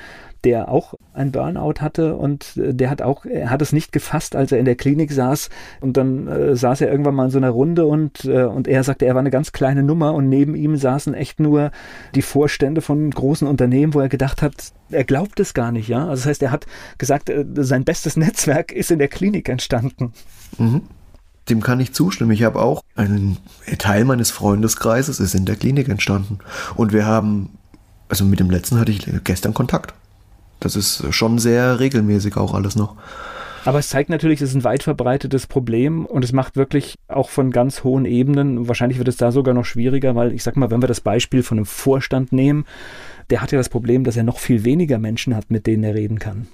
[0.45, 4.37] der auch ein Burnout hatte und äh, der hat auch, er hat es nicht gefasst,
[4.37, 5.49] als er in der Klinik saß
[5.81, 8.85] und dann äh, saß er irgendwann mal in so einer Runde und, äh, und er
[8.85, 11.73] sagte, er war eine ganz kleine Nummer und neben ihm saßen echt nur
[12.15, 16.01] die Vorstände von großen Unternehmen, wo er gedacht hat, er glaubt es gar nicht, ja.
[16.01, 16.67] Also das heißt, er hat
[16.99, 20.13] gesagt, äh, sein bestes Netzwerk ist in der Klinik entstanden.
[20.59, 20.83] Mhm.
[21.49, 22.31] Dem kann ich zustimmen.
[22.33, 23.39] Ich habe auch einen
[23.79, 26.39] Teil meines Freundeskreises ist in der Klinik entstanden.
[26.77, 27.51] Und wir haben,
[28.09, 29.95] also mit dem letzten hatte ich gestern Kontakt.
[30.61, 32.97] Das ist schon sehr regelmäßig auch alles noch.
[33.65, 37.29] Aber es zeigt natürlich, es ist ein weit verbreitetes Problem und es macht wirklich auch
[37.29, 40.71] von ganz hohen Ebenen, wahrscheinlich wird es da sogar noch schwieriger, weil ich sag mal,
[40.71, 42.65] wenn wir das Beispiel von einem Vorstand nehmen,
[43.31, 45.95] der hat ja das Problem, dass er noch viel weniger Menschen hat, mit denen er
[45.95, 46.47] reden kann.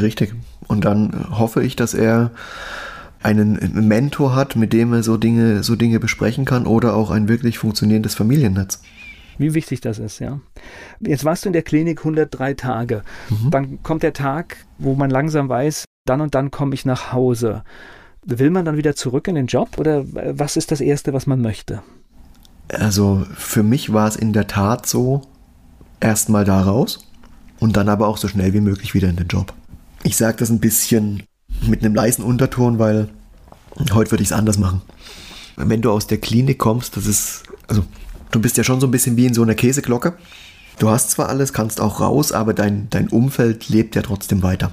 [0.00, 0.34] Richtig.
[0.68, 2.30] Und dann hoffe ich, dass er
[3.22, 7.28] einen Mentor hat, mit dem er so Dinge, so Dinge besprechen kann oder auch ein
[7.28, 8.82] wirklich funktionierendes Familiennetz.
[9.38, 10.40] Wie wichtig das ist, ja.
[11.00, 13.02] Jetzt warst du in der Klinik 103 Tage.
[13.30, 13.50] Mhm.
[13.50, 17.62] Dann kommt der Tag, wo man langsam weiß, dann und dann komme ich nach Hause.
[18.24, 21.40] Will man dann wieder zurück in den Job oder was ist das Erste, was man
[21.40, 21.82] möchte?
[22.68, 25.22] Also für mich war es in der Tat so,
[26.00, 27.10] erstmal da raus
[27.58, 29.54] und dann aber auch so schnell wie möglich wieder in den Job.
[30.02, 31.22] Ich sage das ein bisschen
[31.66, 33.08] mit einem leisen Unterton, weil
[33.92, 34.82] heute würde ich es anders machen.
[35.56, 37.84] Wenn du aus der Klinik kommst, das ist, also
[38.30, 40.14] du bist ja schon so ein bisschen wie in so einer Käseglocke.
[40.78, 44.72] Du hast zwar alles, kannst auch raus, aber dein, dein Umfeld lebt ja trotzdem weiter.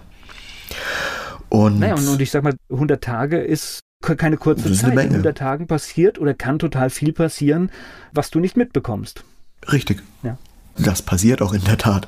[1.50, 4.94] Und, naja, und, und ich sag mal, 100 Tage ist keine kurze Zeit.
[4.94, 7.72] In 100 Tagen passiert oder kann total viel passieren,
[8.14, 9.24] was du nicht mitbekommst.
[9.72, 10.04] Richtig.
[10.24, 10.38] Ja.
[10.78, 12.08] Das passiert auch in der Tat.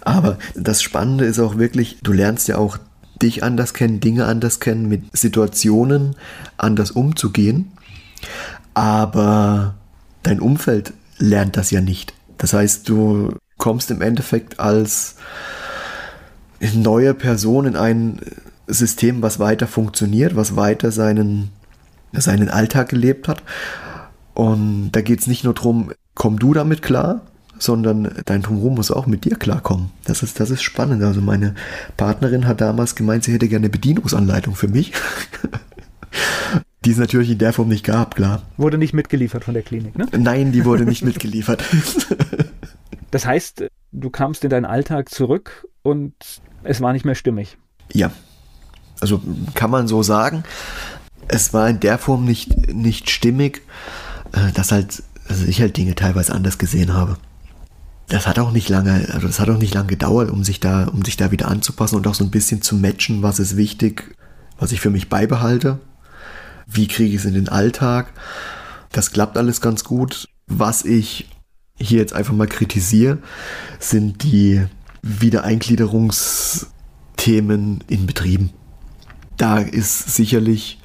[0.00, 2.78] Aber das Spannende ist auch wirklich, du lernst ja auch
[3.22, 6.16] dich anders kennen, Dinge anders kennen, mit Situationen
[6.56, 7.72] anders umzugehen.
[8.74, 9.74] Aber
[10.22, 12.14] dein Umfeld lernt das ja nicht.
[12.38, 15.16] Das heißt, du kommst im Endeffekt als
[16.60, 18.20] neue Person in ein
[18.66, 21.50] System, was weiter funktioniert, was weiter seinen,
[22.12, 23.42] seinen Alltag gelebt hat.
[24.34, 27.22] Und da geht es nicht nur darum, komm du damit klar,
[27.58, 29.90] sondern dein Drumherum muss auch mit dir klarkommen.
[30.04, 31.02] Das ist, das ist spannend.
[31.02, 31.54] Also meine
[31.96, 34.92] Partnerin hat damals gemeint, sie hätte gerne eine Bedienungsanleitung für mich.
[36.84, 38.42] die es natürlich in der Form nicht gab, klar.
[38.56, 40.06] Wurde nicht mitgeliefert von der Klinik, ne?
[40.16, 41.62] Nein, die wurde nicht mitgeliefert.
[43.10, 46.14] das heißt, du kamst in deinen Alltag zurück und
[46.62, 47.58] es war nicht mehr stimmig.
[47.92, 48.12] Ja.
[49.00, 49.20] Also
[49.54, 50.44] kann man so sagen.
[51.28, 53.62] Es war in der Form nicht, nicht stimmig,
[54.32, 57.18] äh, dass halt, also ich halt Dinge teilweise anders gesehen habe
[58.08, 60.88] das hat auch nicht lange, also das hat auch nicht lange gedauert, um sich da,
[60.88, 64.16] um sich da wieder anzupassen und auch so ein bisschen zu matchen, was ist wichtig,
[64.58, 65.78] was ich für mich beibehalte,
[66.66, 68.14] wie kriege ich es in den Alltag.
[68.92, 70.26] Das klappt alles ganz gut.
[70.46, 71.28] Was ich
[71.76, 73.18] hier jetzt einfach mal kritisiere,
[73.78, 74.64] sind die
[75.02, 78.54] Wiedereingliederungsthemen in Betrieben.
[79.36, 80.80] Da ist sicherlich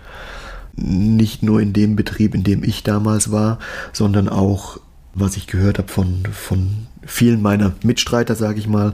[0.75, 3.59] nicht nur in dem Betrieb, in dem ich damals war,
[3.93, 4.81] sondern auch
[5.15, 8.93] was ich gehört habe von, von vielen meiner Mitstreiter, sage ich mal,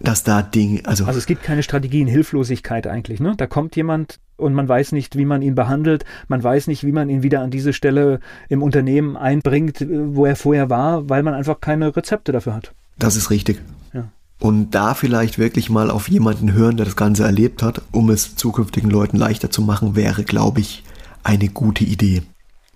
[0.00, 1.04] dass da Dinge, also.
[1.04, 3.34] Also es gibt keine Strategie in Hilflosigkeit eigentlich, ne?
[3.36, 6.92] Da kommt jemand und man weiß nicht, wie man ihn behandelt, man weiß nicht, wie
[6.92, 11.34] man ihn wieder an diese Stelle im Unternehmen einbringt, wo er vorher war, weil man
[11.34, 12.72] einfach keine Rezepte dafür hat.
[12.98, 13.60] Das ist richtig.
[13.92, 14.08] Ja.
[14.38, 18.36] Und da vielleicht wirklich mal auf jemanden hören, der das Ganze erlebt hat, um es
[18.36, 20.82] zukünftigen Leuten leichter zu machen, wäre, glaube ich,
[21.22, 22.22] eine gute Idee.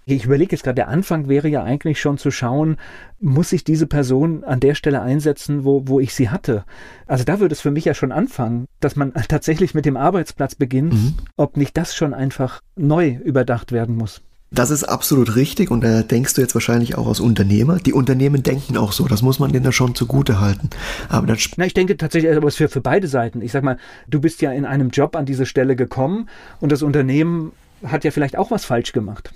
[0.07, 2.77] Ich überlege jetzt gerade, der Anfang wäre ja eigentlich schon zu schauen,
[3.21, 6.65] muss ich diese Person an der Stelle einsetzen, wo, wo ich sie hatte?
[7.07, 10.55] Also da würde es für mich ja schon anfangen, dass man tatsächlich mit dem Arbeitsplatz
[10.55, 11.15] beginnt, mhm.
[11.37, 14.21] ob nicht das schon einfach neu überdacht werden muss.
[14.55, 17.79] Das ist absolut richtig und da denkst du jetzt wahrscheinlich auch als Unternehmer.
[17.79, 20.71] Die Unternehmen denken auch so, das muss man denen ja schon zugute halten.
[21.09, 23.43] Aber dann Na, ich denke tatsächlich, aber es für, für beide Seiten.
[23.43, 26.29] Ich sag mal, du bist ja in einem Job an diese Stelle gekommen
[26.61, 27.51] und das Unternehmen
[27.85, 29.33] hat ja vielleicht auch was falsch gemacht.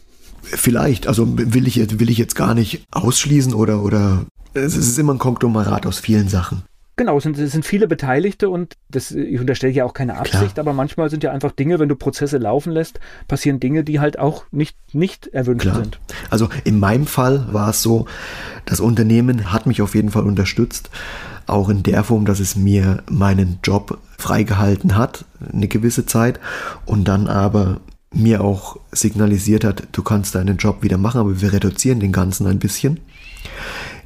[0.51, 5.15] Vielleicht, also will ich, will ich jetzt gar nicht ausschließen oder, oder es ist immer
[5.15, 6.63] ein Konglomerat aus vielen Sachen.
[6.99, 10.55] Genau, es sind, es sind viele Beteiligte und das, ich unterstelle ja auch keine Absicht,
[10.55, 10.67] Klar.
[10.67, 14.19] aber manchmal sind ja einfach Dinge, wenn du Prozesse laufen lässt, passieren Dinge, die halt
[14.19, 15.77] auch nicht, nicht erwünscht Klar.
[15.77, 16.01] sind.
[16.29, 18.07] Also in meinem Fall war es so,
[18.65, 20.91] das Unternehmen hat mich auf jeden Fall unterstützt,
[21.47, 26.41] auch in der Form, dass es mir meinen Job freigehalten hat, eine gewisse Zeit
[26.85, 27.81] und dann aber
[28.13, 32.47] mir auch signalisiert hat, du kannst deinen Job wieder machen, aber wir reduzieren den Ganzen
[32.47, 33.01] ein bisschen.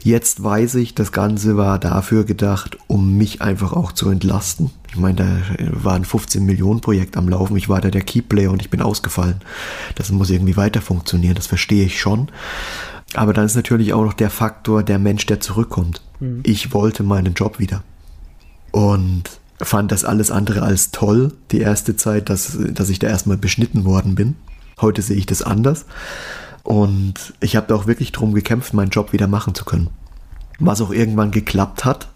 [0.04, 4.70] Jetzt weiß ich, das Ganze war dafür gedacht, um mich einfach auch zu entlasten.
[4.88, 7.56] Ich meine, da war ein 15 Millionen Projekt am Laufen.
[7.56, 9.40] Ich war da der Keyplayer und ich bin ausgefallen.
[9.94, 11.36] Das muss irgendwie weiter funktionieren.
[11.36, 12.28] Das verstehe ich schon.
[13.14, 16.02] Aber dann ist natürlich auch noch der Faktor der Mensch, der zurückkommt.
[16.18, 16.40] Mhm.
[16.42, 17.84] Ich wollte meinen Job wieder.
[18.72, 19.24] Und
[19.62, 23.84] fand das alles andere als toll, die erste Zeit, dass, dass ich da erstmal beschnitten
[23.84, 24.36] worden bin.
[24.80, 25.86] Heute sehe ich das anders.
[26.62, 29.90] Und ich habe da auch wirklich drum gekämpft, meinen Job wieder machen zu können.
[30.58, 32.08] Was auch irgendwann geklappt hat,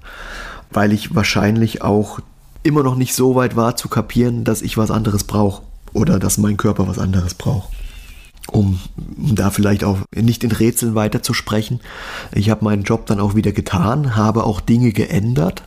[0.71, 2.21] weil ich wahrscheinlich auch
[2.63, 6.39] immer noch nicht so weit war zu kapieren, dass ich was anderes brauche oder dass
[6.39, 7.71] mein Körper was anderes braucht.
[8.53, 8.79] Um,
[9.17, 11.81] um da vielleicht auch nicht in Rätseln weiterzusprechen.
[12.33, 15.65] Ich habe meinen Job dann auch wieder getan, habe auch Dinge geändert,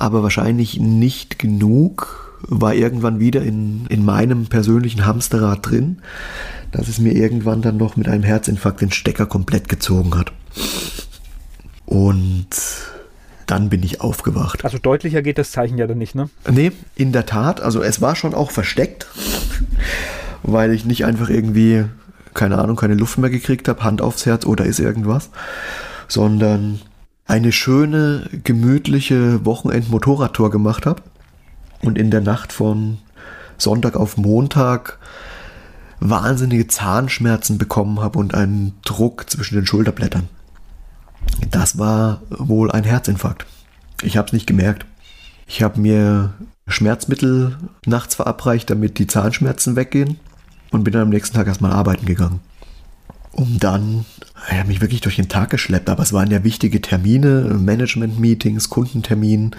[0.00, 5.98] aber wahrscheinlich nicht genug, war irgendwann wieder in, in meinem persönlichen Hamsterrad drin,
[6.72, 10.32] dass es mir irgendwann dann noch mit einem Herzinfarkt den Stecker komplett gezogen hat.
[11.84, 12.48] Und
[13.46, 14.64] dann bin ich aufgewacht.
[14.64, 16.30] Also deutlicher geht das Zeichen ja dann nicht, ne?
[16.48, 17.60] Nee, in der Tat.
[17.60, 19.06] Also es war schon auch versteckt,
[20.42, 21.84] weil ich nicht einfach irgendwie,
[22.32, 25.30] keine Ahnung, keine Luft mehr gekriegt habe, Hand aufs Herz oder ist irgendwas,
[26.08, 26.80] sondern
[27.30, 31.02] eine schöne, gemütliche Wochenend-Motorradtour gemacht habe
[31.80, 32.98] und in der Nacht von
[33.56, 34.98] Sonntag auf Montag
[36.00, 40.28] wahnsinnige Zahnschmerzen bekommen habe und einen Druck zwischen den Schulterblättern.
[41.50, 43.46] Das war wohl ein Herzinfarkt.
[44.02, 44.84] Ich habe es nicht gemerkt.
[45.46, 46.32] Ich habe mir
[46.66, 50.18] Schmerzmittel nachts verabreicht, damit die Zahnschmerzen weggehen
[50.72, 52.40] und bin dann am nächsten Tag erstmal arbeiten gegangen.
[53.30, 54.04] Um dann,
[54.50, 58.68] ich habe mich wirklich durch den Tag geschleppt, aber es waren ja wichtige Termine, Management-Meetings,
[58.68, 59.54] Kundentermin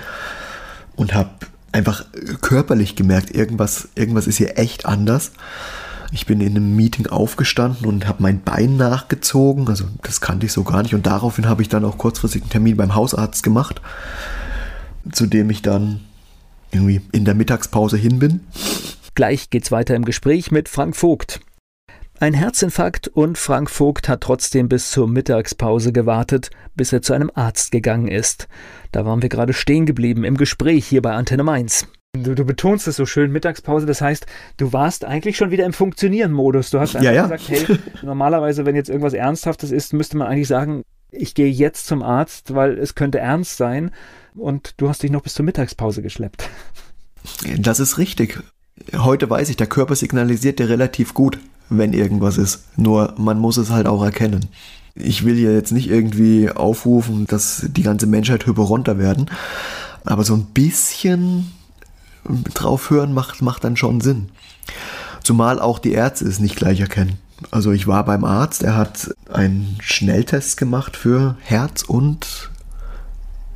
[0.96, 1.30] und habe
[1.72, 2.06] einfach
[2.42, 5.32] körperlich gemerkt, irgendwas, irgendwas ist hier echt anders.
[6.12, 9.70] Ich bin in einem Meeting aufgestanden und habe mein Bein nachgezogen.
[9.70, 10.94] Also das kannte ich so gar nicht.
[10.94, 13.82] Und daraufhin habe ich dann auch kurzfristig einen Termin beim Hausarzt gemacht,
[15.14, 16.02] zu dem ich dann
[16.72, 18.42] irgendwie in der Mittagspause hin bin.
[19.16, 21.40] Gleich geht's weiter im Gespräch mit Frank Vogt.
[22.22, 27.32] Ein Herzinfarkt und Frank Vogt hat trotzdem bis zur Mittagspause gewartet, bis er zu einem
[27.34, 28.48] Arzt gegangen ist.
[28.92, 31.88] Da waren wir gerade stehen geblieben im Gespräch hier bei Antenne Mainz.
[32.16, 35.74] Du, du, betonst es so schön, Mittagspause, das heißt, du warst eigentlich schon wieder im
[35.74, 36.70] Funktionieren-Modus.
[36.70, 37.24] Du hast einfach ja, ja.
[37.24, 41.88] gesagt, hey, normalerweise, wenn jetzt irgendwas Ernsthaftes ist, müsste man eigentlich sagen, ich gehe jetzt
[41.88, 43.90] zum Arzt, weil es könnte ernst sein.
[44.36, 46.48] Und du hast dich noch bis zur Mittagspause geschleppt.
[47.58, 48.44] Das ist richtig.
[48.96, 51.40] Heute weiß ich, der Körper signalisiert dir relativ gut,
[51.72, 52.66] wenn irgendwas ist.
[52.78, 54.48] Nur man muss es halt auch erkennen.
[54.94, 59.32] Ich will ja jetzt nicht irgendwie aufrufen, dass die ganze Menschheit hyperonter werden.
[60.04, 61.52] Aber so ein bisschen
[62.54, 64.30] drauf hören macht, macht dann schon Sinn.
[65.24, 67.18] Zumal auch die Ärzte es nicht gleich erkennen.
[67.50, 72.52] Also ich war beim Arzt, er hat einen Schnelltest gemacht für Herz und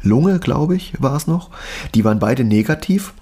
[0.01, 1.49] Lunge, glaube ich, war es noch.
[1.93, 3.13] Die waren beide negativ.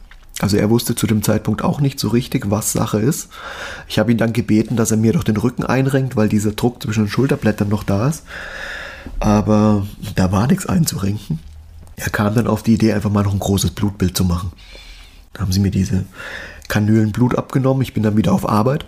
[0.44, 3.30] Also er wusste zu dem Zeitpunkt auch nicht so richtig, was Sache ist.
[3.88, 6.84] Ich habe ihn dann gebeten, dass er mir doch den Rücken einrenkt, weil dieser Druck
[6.84, 8.26] zwischen den Schulterblättern noch da ist.
[9.22, 11.40] Aber da war nichts einzurenken.
[11.96, 14.52] Er kam dann auf die Idee, einfach mal noch ein großes Blutbild zu machen.
[15.32, 16.04] Da haben sie mir diese
[16.68, 17.82] Kanülen Blut abgenommen.
[17.82, 18.86] Ich bin dann wieder auf Arbeit.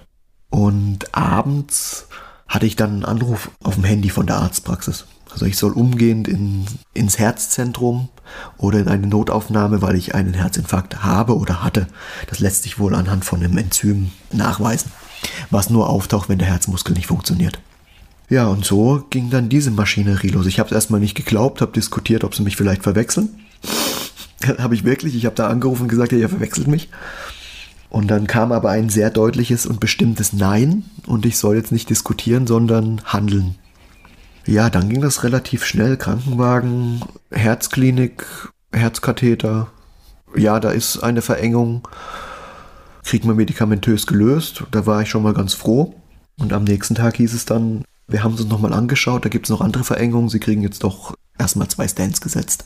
[0.49, 2.09] Und abends
[2.49, 5.05] hatte ich dann einen Anruf auf dem Handy von der Arztpraxis.
[5.35, 8.07] Also ich soll umgehend in, ins Herzzentrum
[8.57, 11.87] oder in eine Notaufnahme, weil ich einen Herzinfarkt habe oder hatte.
[12.29, 14.91] Das lässt sich wohl anhand von einem Enzym nachweisen,
[15.49, 17.59] was nur auftaucht, wenn der Herzmuskel nicht funktioniert.
[18.29, 20.45] Ja, und so ging dann diese Maschinerie los.
[20.45, 23.27] Ich habe es erstmal nicht geglaubt, habe diskutiert, ob sie mich vielleicht verwechseln.
[24.57, 25.15] habe ich wirklich.
[25.15, 26.87] Ich habe da angerufen und gesagt, ja, ihr verwechselt mich.
[27.89, 31.89] Und dann kam aber ein sehr deutliches und bestimmtes Nein und ich soll jetzt nicht
[31.89, 33.55] diskutieren, sondern handeln.
[34.45, 35.97] Ja, dann ging das relativ schnell.
[35.97, 38.25] Krankenwagen, Herzklinik,
[38.71, 39.67] Herzkatheter.
[40.35, 41.87] Ja, da ist eine Verengung.
[43.03, 44.63] Kriegt man medikamentös gelöst.
[44.71, 45.95] Da war ich schon mal ganz froh.
[46.37, 49.47] Und am nächsten Tag hieß es dann, wir haben es uns nochmal angeschaut, da gibt
[49.47, 50.29] es noch andere Verengungen.
[50.29, 52.65] Sie kriegen jetzt doch erstmal zwei Stents gesetzt.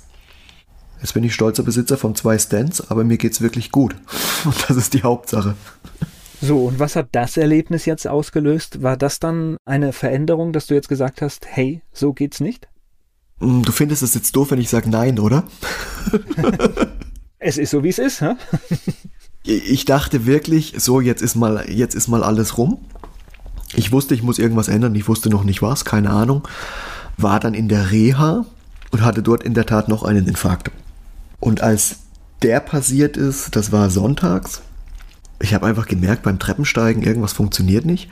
[1.02, 3.96] Jetzt bin ich stolzer Besitzer von zwei Stands, aber mir geht's wirklich gut.
[4.46, 5.56] Und das ist die Hauptsache.
[6.42, 8.82] So, und was hat das Erlebnis jetzt ausgelöst?
[8.82, 12.70] War das dann eine Veränderung, dass du jetzt gesagt hast, hey, so geht's nicht?
[13.40, 15.44] Mm, du findest es jetzt doof, wenn ich sage nein, oder?
[17.40, 18.36] es ist so, wie es ist, hä?
[19.44, 22.80] ich dachte wirklich, so, jetzt ist mal, jetzt ist mal alles rum.
[23.76, 24.96] Ich wusste, ich muss irgendwas ändern.
[24.96, 26.48] Ich wusste noch nicht was, keine Ahnung.
[27.18, 28.46] War dann in der Reha
[28.92, 30.72] und hatte dort in der Tat noch einen Infarkt.
[31.40, 31.98] Und als
[32.42, 34.62] der passiert ist, das war sonntags,
[35.40, 38.10] ich habe einfach gemerkt, beim Treppensteigen, irgendwas funktioniert nicht.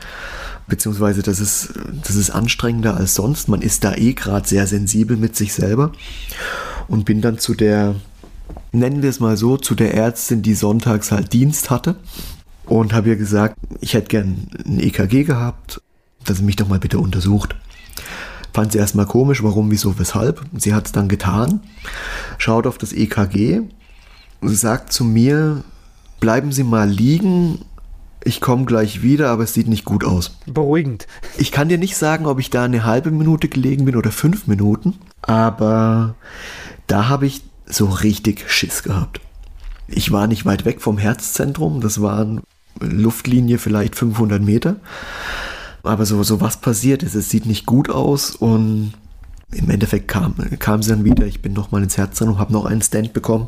[0.68, 1.74] Beziehungsweise das ist,
[2.04, 3.48] das ist anstrengender als sonst.
[3.48, 5.92] Man ist da eh gerade sehr sensibel mit sich selber.
[6.88, 7.96] und bin dann zu der,
[8.72, 11.98] nennen wir es mal so, zu der Ärztin, die sonntags halt Dienst hatte
[12.66, 15.82] und habe ihr gesagt, ich hätte gern ein EKG gehabt,
[16.26, 17.56] dass sie mich doch mal bitte untersucht.
[18.54, 20.42] Fand sie erstmal komisch, warum, wieso, weshalb.
[20.58, 21.62] Sie hat es dann getan,
[22.38, 23.62] schaut auf das EKG,
[24.42, 25.64] sagt zu mir,
[26.20, 27.60] bleiben Sie mal liegen,
[28.24, 30.38] ich komme gleich wieder, aber es sieht nicht gut aus.
[30.46, 31.08] Beruhigend.
[31.38, 34.48] Ich kann dir nicht sagen, ob ich da eine halbe Minute gelegen bin oder fünf
[34.48, 36.16] Minuten, aber
[36.88, 39.22] da habe ich so richtig Schiss gehabt.
[39.88, 42.42] Ich war nicht weit weg vom Herzzentrum, das waren
[42.80, 44.78] Luftlinie vielleicht 500 Meter.
[45.84, 48.94] Aber so, so was passiert ist, es sieht nicht gut aus und
[49.52, 51.26] im Endeffekt kam, kam sie dann wieder.
[51.26, 53.48] Ich bin nochmal ins Herzzentrum, habe noch einen Stand bekommen.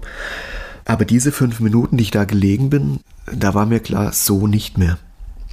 [0.89, 2.99] Aber diese fünf Minuten, die ich da gelegen bin,
[3.31, 4.97] da war mir klar, so nicht mehr.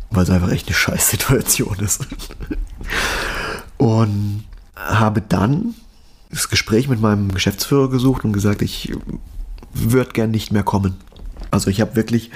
[0.09, 2.07] Weil es einfach echt eine scheiß Situation ist.
[3.77, 5.75] Und habe dann
[6.31, 8.95] das Gespräch mit meinem Geschäftsführer gesucht und gesagt, ich
[9.75, 10.97] würde gern nicht mehr kommen.
[11.51, 12.31] Also ich habe wirklich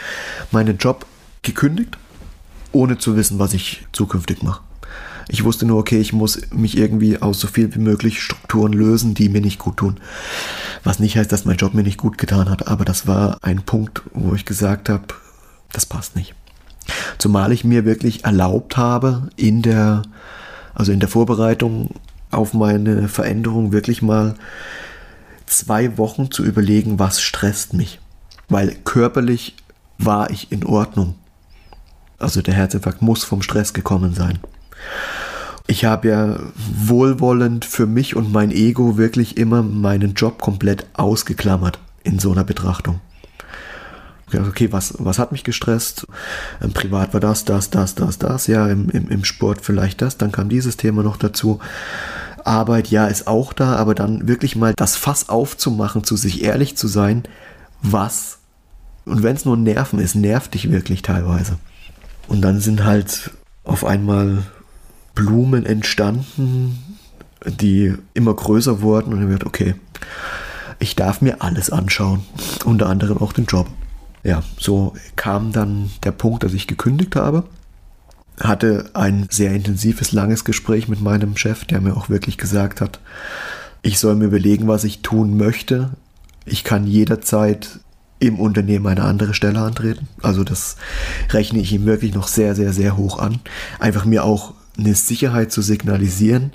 [0.51, 1.07] meinen Job
[1.41, 1.97] gekündigt,
[2.71, 4.61] ohne zu wissen, was ich zukünftig mache.
[5.33, 9.15] Ich wusste nur, okay, ich muss mich irgendwie aus so viel wie möglich Strukturen lösen,
[9.15, 10.01] die mir nicht gut tun.
[10.83, 13.63] Was nicht heißt, dass mein Job mir nicht gut getan hat, aber das war ein
[13.63, 15.05] Punkt, wo ich gesagt habe,
[15.73, 16.35] das passt nicht.
[17.19, 20.03] Zumal ich mir wirklich erlaubt habe, in der,
[20.75, 21.91] also in der Vorbereitung
[22.33, 24.35] auf meine Veränderung wirklich mal
[25.47, 28.01] zwei Wochen zu überlegen, was stresst mich.
[28.49, 29.55] Weil körperlich
[29.97, 31.15] war ich in Ordnung.
[32.19, 34.41] Also der Herzinfarkt muss vom Stress gekommen sein.
[35.67, 41.79] Ich habe ja wohlwollend für mich und mein Ego wirklich immer meinen Job komplett ausgeklammert
[42.03, 43.01] in so einer Betrachtung.
[44.33, 46.07] Okay, was, was hat mich gestresst?
[46.63, 48.47] Ähm, privat war das, das, das, das, das.
[48.47, 50.19] Ja, im, im, im Sport vielleicht das.
[50.19, 51.59] Dann kam dieses Thema noch dazu.
[52.45, 56.77] Arbeit, ja, ist auch da, aber dann wirklich mal das Fass aufzumachen, zu sich ehrlich
[56.77, 57.25] zu sein,
[57.83, 58.39] was,
[59.05, 61.59] und wenn es nur Nerven ist, nervt dich wirklich teilweise.
[62.29, 63.31] Und dann sind halt
[63.65, 64.45] auf einmal
[65.15, 66.79] Blumen entstanden,
[67.45, 69.75] die immer größer wurden und dann wird, okay,
[70.79, 72.23] ich darf mir alles anschauen,
[72.65, 73.69] unter anderem auch den Job.
[74.23, 77.45] Ja, so kam dann der Punkt, dass ich gekündigt habe.
[78.41, 83.01] Hatte ein sehr intensives, langes Gespräch mit meinem Chef, der mir auch wirklich gesagt hat,
[83.83, 85.91] ich soll mir überlegen, was ich tun möchte.
[86.45, 87.81] Ich kann jederzeit
[88.19, 90.09] im Unternehmen eine andere Stelle antreten.
[90.23, 90.77] Also das
[91.31, 93.41] rechne ich ihm wirklich noch sehr, sehr, sehr hoch an.
[93.79, 96.53] Einfach mir auch eine Sicherheit zu signalisieren,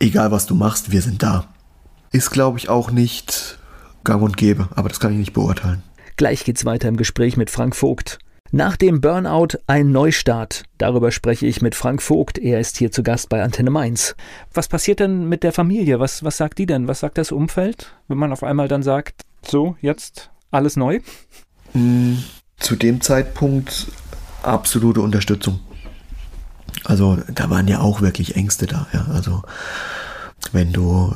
[0.00, 1.46] egal was du machst, wir sind da.
[2.12, 3.58] Ist, glaube ich, auch nicht
[4.04, 5.82] gang und gäbe, aber das kann ich nicht beurteilen.
[6.16, 8.18] Gleich geht's weiter im Gespräch mit Frank Vogt.
[8.50, 10.64] Nach dem Burnout ein Neustart.
[10.78, 12.38] Darüber spreche ich mit Frank Vogt.
[12.38, 14.16] Er ist hier zu Gast bei Antenne Mainz.
[14.54, 16.00] Was passiert denn mit der Familie?
[16.00, 16.88] Was, was sagt die denn?
[16.88, 21.00] Was sagt das Umfeld, wenn man auf einmal dann sagt, so, jetzt alles neu?
[21.74, 22.14] Mm,
[22.58, 23.88] zu dem Zeitpunkt
[24.42, 25.60] absolute Unterstützung.
[26.84, 28.86] Also da waren ja auch wirklich Ängste da.
[28.92, 29.06] Ja.
[29.12, 29.42] Also
[30.52, 31.14] wenn du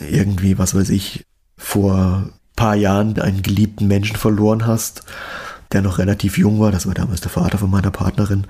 [0.00, 1.24] irgendwie, was weiß ich,
[1.56, 5.02] vor paar Jahren einen geliebten Menschen verloren hast,
[5.72, 8.46] der noch relativ jung war, das war damals der Vater von meiner Partnerin,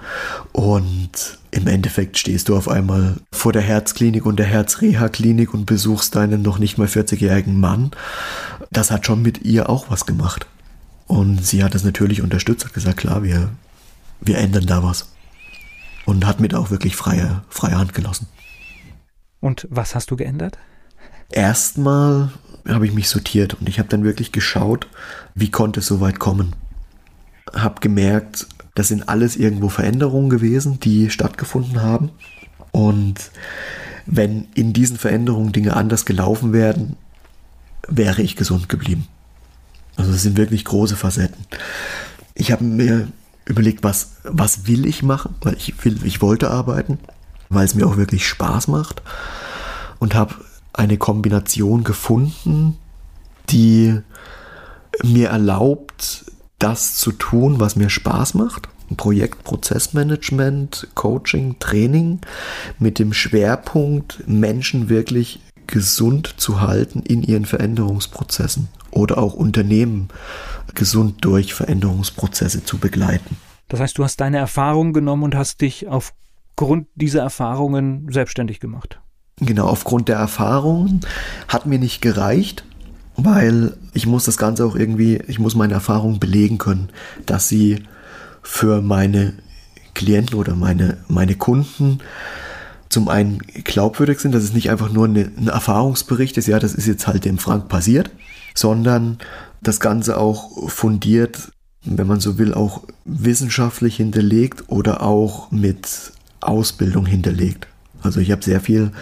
[0.52, 6.16] und im Endeffekt stehst du auf einmal vor der Herzklinik und der Herzreha-Klinik und besuchst
[6.16, 7.92] deinen noch nicht mal 40-jährigen Mann.
[8.70, 10.46] Das hat schon mit ihr auch was gemacht.
[11.06, 13.50] Und sie hat das natürlich unterstützt, hat gesagt, klar, wir,
[14.20, 15.13] wir ändern da was
[16.04, 18.26] und hat mir auch wirklich freie, freie Hand gelassen.
[19.40, 20.58] Und was hast du geändert?
[21.30, 22.30] Erstmal
[22.66, 24.88] habe ich mich sortiert und ich habe dann wirklich geschaut,
[25.34, 26.54] wie konnte es so weit kommen.
[27.54, 32.10] Habe gemerkt, das sind alles irgendwo Veränderungen gewesen, die stattgefunden haben.
[32.72, 33.30] Und
[34.06, 36.96] wenn in diesen Veränderungen Dinge anders gelaufen wären,
[37.88, 39.06] wäre ich gesund geblieben.
[39.96, 41.44] Also es sind wirklich große Facetten.
[42.34, 43.08] Ich habe mir
[43.46, 46.98] überlegt, was, was will ich machen, weil ich will, ich wollte arbeiten,
[47.48, 49.02] weil es mir auch wirklich Spaß macht.
[49.98, 50.34] Und habe
[50.72, 52.78] eine Kombination gefunden,
[53.50, 54.00] die
[55.02, 56.26] mir erlaubt,
[56.58, 58.68] das zu tun, was mir Spaß macht.
[58.96, 62.20] Projekt, Prozessmanagement, Coaching, Training
[62.78, 70.08] mit dem Schwerpunkt, Menschen wirklich gesund zu halten in ihren Veränderungsprozessen oder auch Unternehmen
[70.74, 73.36] gesund durch Veränderungsprozesse zu begleiten.
[73.68, 79.00] Das heißt, du hast deine Erfahrungen genommen und hast dich aufgrund dieser Erfahrungen selbstständig gemacht.
[79.40, 81.00] Genau, aufgrund der Erfahrungen
[81.48, 82.64] hat mir nicht gereicht,
[83.16, 86.90] weil ich muss das Ganze auch irgendwie, ich muss meine Erfahrungen belegen können,
[87.26, 87.82] dass sie
[88.42, 89.34] für meine
[89.94, 92.00] Klienten oder meine, meine Kunden
[92.88, 96.74] zum einen glaubwürdig sind, dass es nicht einfach nur eine, ein Erfahrungsbericht ist, ja, das
[96.74, 98.10] ist jetzt halt dem Frank passiert,
[98.54, 99.18] sondern
[99.62, 101.50] das Ganze auch fundiert,
[101.84, 107.66] wenn man so will, auch wissenschaftlich hinterlegt oder auch mit Ausbildung hinterlegt.
[108.02, 108.92] Also ich habe sehr viel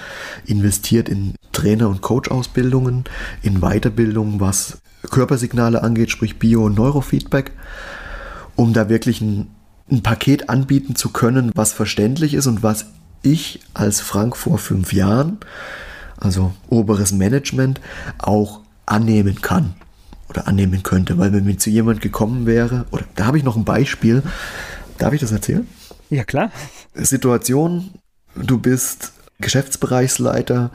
[0.46, 3.04] investiert in Trainer- und Coach-Ausbildungen,
[3.42, 4.78] in Weiterbildung, was
[5.10, 7.50] Körpersignale angeht, sprich Bio- und Neurofeedback,
[8.54, 9.48] um da wirklich ein,
[9.90, 12.86] ein Paket anbieten zu können, was verständlich ist und was
[13.22, 15.38] ich als Frank vor fünf Jahren,
[16.16, 17.80] also oberes Management,
[18.18, 19.74] auch annehmen kann
[20.28, 23.56] oder annehmen könnte, weil wenn mir zu jemand gekommen wäre, oder da habe ich noch
[23.56, 24.22] ein Beispiel,
[24.98, 25.66] darf ich das erzählen?
[26.10, 26.50] Ja, klar.
[26.94, 27.90] Situation,
[28.34, 30.70] du bist Geschäftsbereichsleiter,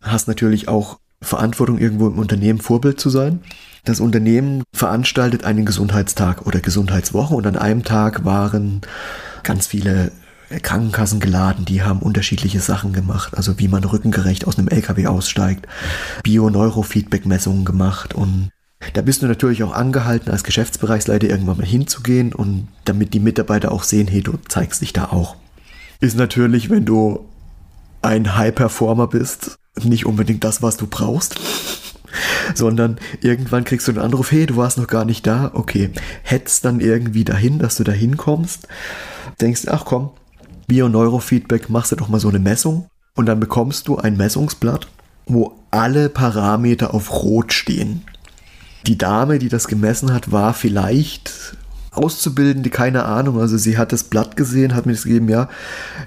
[0.00, 3.40] hast natürlich auch Verantwortung, irgendwo im Unternehmen Vorbild zu sein.
[3.84, 8.80] Das Unternehmen veranstaltet einen Gesundheitstag oder Gesundheitswoche und an einem Tag waren
[9.42, 10.12] ganz viele
[10.60, 15.66] Krankenkassen geladen, die haben unterschiedliche Sachen gemacht, also wie man rückengerecht aus einem LKW aussteigt,
[16.22, 18.50] Bio-Neurofeedback-Messungen gemacht und
[18.94, 23.70] da bist du natürlich auch angehalten, als Geschäftsbereichsleiter irgendwann mal hinzugehen und damit die Mitarbeiter
[23.70, 25.36] auch sehen, hey, du zeigst dich da auch.
[26.00, 27.28] Ist natürlich, wenn du
[28.02, 31.38] ein High-Performer bist, nicht unbedingt das, was du brauchst,
[32.54, 35.90] sondern irgendwann kriegst du einen Anruf, hey, du warst noch gar nicht da, okay,
[36.22, 38.66] hetzt dann irgendwie dahin, dass du da hinkommst,
[39.40, 40.10] denkst, ach komm,
[40.66, 44.88] Bio-Neurofeedback, machst du doch mal so eine Messung und dann bekommst du ein Messungsblatt,
[45.26, 48.02] wo alle Parameter auf Rot stehen.
[48.86, 51.56] Die Dame, die das gemessen hat, war vielleicht
[51.92, 53.38] Auszubildende, keine Ahnung.
[53.38, 55.48] Also sie hat das Blatt gesehen, hat mir das gegeben, ja,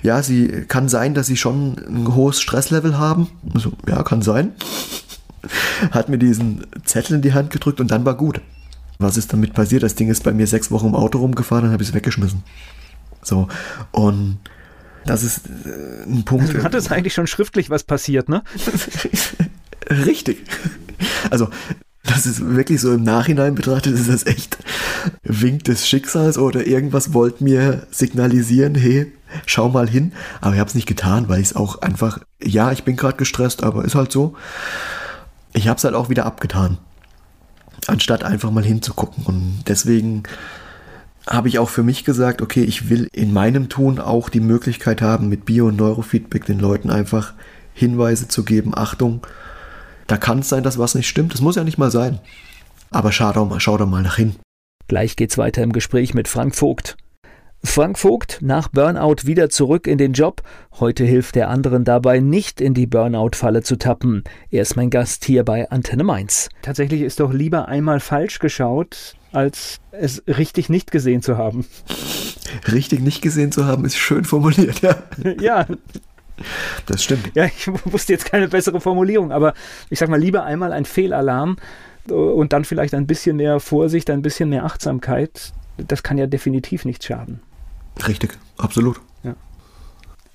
[0.02, 3.28] ja, sie kann sein, dass sie schon ein hohes Stresslevel haben.
[3.54, 4.52] Also, ja, kann sein.
[5.92, 8.42] Hat mir diesen Zettel in die Hand gedrückt und dann war gut.
[8.98, 9.84] Was ist damit passiert?
[9.84, 12.42] Das Ding ist bei mir sechs Wochen im Auto rumgefahren und habe es weggeschmissen.
[13.26, 13.48] So,
[13.92, 14.38] und
[15.06, 16.54] das ist äh, ein Punkt.
[16.54, 18.44] Du hattest eigentlich schon schriftlich was passiert, ne?
[19.90, 20.44] Richtig.
[21.30, 21.50] Also
[22.04, 24.58] das ist wirklich so im Nachhinein betrachtet, ist das echt
[25.24, 29.12] Wink des Schicksals oder irgendwas wollte mir signalisieren, hey,
[29.46, 30.14] schau mal hin.
[30.42, 33.18] Aber ich habe es nicht getan, weil ich es auch einfach, ja, ich bin gerade
[33.18, 34.36] gestresst, aber ist halt so.
[35.54, 36.78] Ich habe es halt auch wieder abgetan,
[37.88, 39.26] anstatt einfach mal hinzugucken.
[39.26, 40.24] Und deswegen
[41.28, 45.02] habe ich auch für mich gesagt, okay, ich will in meinem Tun auch die Möglichkeit
[45.02, 47.34] haben, mit Bio- und Neurofeedback den Leuten einfach
[47.74, 49.26] Hinweise zu geben, Achtung,
[50.08, 51.34] da kann es sein, dass was nicht stimmt.
[51.34, 52.20] Das muss ja nicht mal sein.
[52.92, 54.36] Aber schau doch mal, schau doch mal nach hin.
[54.88, 56.96] Gleich geht's weiter im Gespräch mit Frank Vogt.
[57.66, 60.44] Frank Vogt nach Burnout wieder zurück in den Job.
[60.80, 64.24] Heute hilft er anderen dabei, nicht in die Burnout-Falle zu tappen.
[64.52, 66.50] Er ist mein Gast hier bei Antenne Mainz.
[66.62, 71.66] Tatsächlich ist doch lieber einmal falsch geschaut, als es richtig nicht gesehen zu haben.
[72.72, 74.96] Richtig nicht gesehen zu haben, ist schön formuliert, ja.
[75.42, 75.66] ja,
[76.86, 77.32] das stimmt.
[77.36, 79.54] Ja, ich wusste jetzt keine bessere Formulierung, aber
[79.90, 81.58] ich sag mal, lieber einmal ein Fehlalarm
[82.10, 85.52] und dann vielleicht ein bisschen mehr Vorsicht, ein bisschen mehr Achtsamkeit.
[85.78, 87.42] Das kann ja definitiv nicht schaden.
[88.08, 89.00] Richtig, absolut.
[89.24, 89.36] Ja.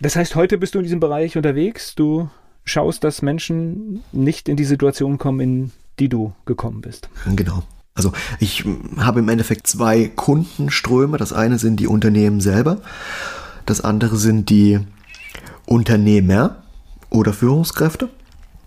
[0.00, 1.94] Das heißt, heute bist du in diesem Bereich unterwegs.
[1.94, 2.28] Du
[2.64, 7.08] schaust, dass Menschen nicht in die Situation kommen, in die du gekommen bist.
[7.36, 7.62] Genau.
[7.94, 8.64] Also ich
[8.98, 11.18] habe im Endeffekt zwei Kundenströme.
[11.18, 12.80] Das eine sind die Unternehmen selber.
[13.66, 14.80] Das andere sind die
[15.66, 16.62] Unternehmer
[17.10, 18.08] oder Führungskräfte,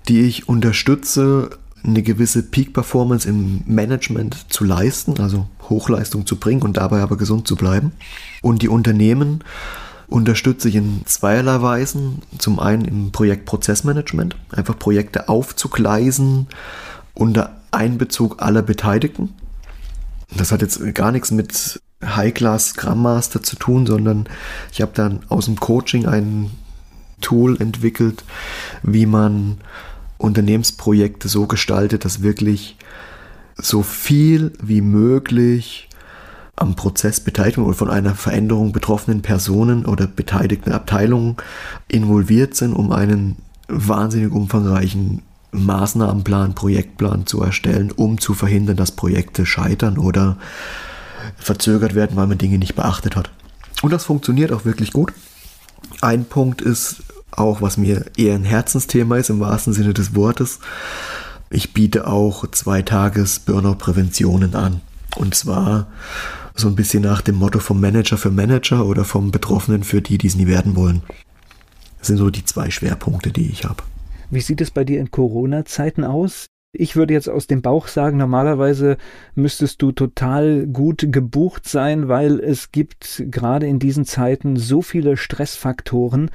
[0.08, 6.78] die ich unterstütze, eine gewisse Peak-Performance im Management zu leisten, also Hochleistung zu bringen und
[6.78, 7.92] dabei aber gesund zu bleiben.
[8.42, 9.44] Und die Unternehmen
[10.08, 12.22] unterstütze ich in zweierlei Weisen.
[12.38, 16.48] Zum einen im Projekt Prozessmanagement, einfach Projekte aufzugleisen
[17.14, 19.30] unter Einbezug aller Beteiligten.
[20.36, 24.28] Das hat jetzt gar nichts mit High-Class Scrum Master zu tun, sondern
[24.72, 26.52] ich habe dann aus dem Coaching einen
[27.22, 28.24] Tool entwickelt,
[28.84, 29.58] wie man
[30.24, 32.78] Unternehmensprojekte so gestaltet, dass wirklich
[33.56, 35.90] so viel wie möglich
[36.56, 41.36] am Prozess beteiligten oder von einer Veränderung betroffenen Personen oder beteiligten Abteilungen
[41.88, 49.46] involviert sind, um einen wahnsinnig umfangreichen Maßnahmenplan, Projektplan zu erstellen, um zu verhindern, dass Projekte
[49.46, 50.38] scheitern oder
[51.38, 53.30] verzögert werden, weil man Dinge nicht beachtet hat.
[53.82, 55.14] Und das funktioniert auch wirklich gut.
[56.02, 57.04] Ein Punkt ist
[57.38, 60.60] auch was mir eher ein Herzensthema ist im wahrsten Sinne des Wortes.
[61.50, 64.82] Ich biete auch zwei Tages Burnout-Präventionen an.
[65.16, 65.88] Und zwar
[66.56, 70.18] so ein bisschen nach dem Motto vom Manager für Manager oder vom Betroffenen für die,
[70.18, 71.04] die es nie werden wollen.
[72.00, 73.84] Das sind so die zwei Schwerpunkte, die ich habe.
[74.30, 76.48] Wie sieht es bei dir in Corona-Zeiten aus?
[76.76, 78.98] Ich würde jetzt aus dem Bauch sagen, normalerweise
[79.36, 85.16] müsstest du total gut gebucht sein, weil es gibt gerade in diesen Zeiten so viele
[85.16, 86.32] Stressfaktoren,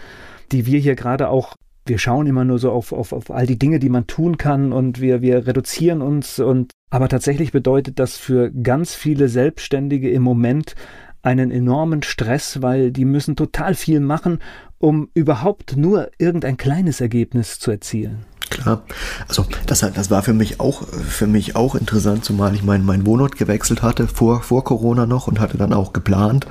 [0.53, 1.55] die wir hier gerade auch
[1.89, 4.73] wir schauen immer nur so auf, auf, auf all die Dinge, die man tun kann
[4.73, 10.23] und wir, wir reduzieren uns und aber tatsächlich bedeutet das für ganz viele Selbstständige im
[10.23, 10.75] Moment
[11.23, 14.39] einen enormen Stress, weil die müssen total viel machen,
[14.79, 18.25] um überhaupt nur irgendein kleines Ergebnis zu erzielen.
[18.49, 18.85] Klar,
[19.29, 23.05] also das, das war für mich auch für mich auch interessant, zumal ich meinen mein
[23.05, 26.47] Wohnort gewechselt hatte vor, vor Corona noch und hatte dann auch geplant,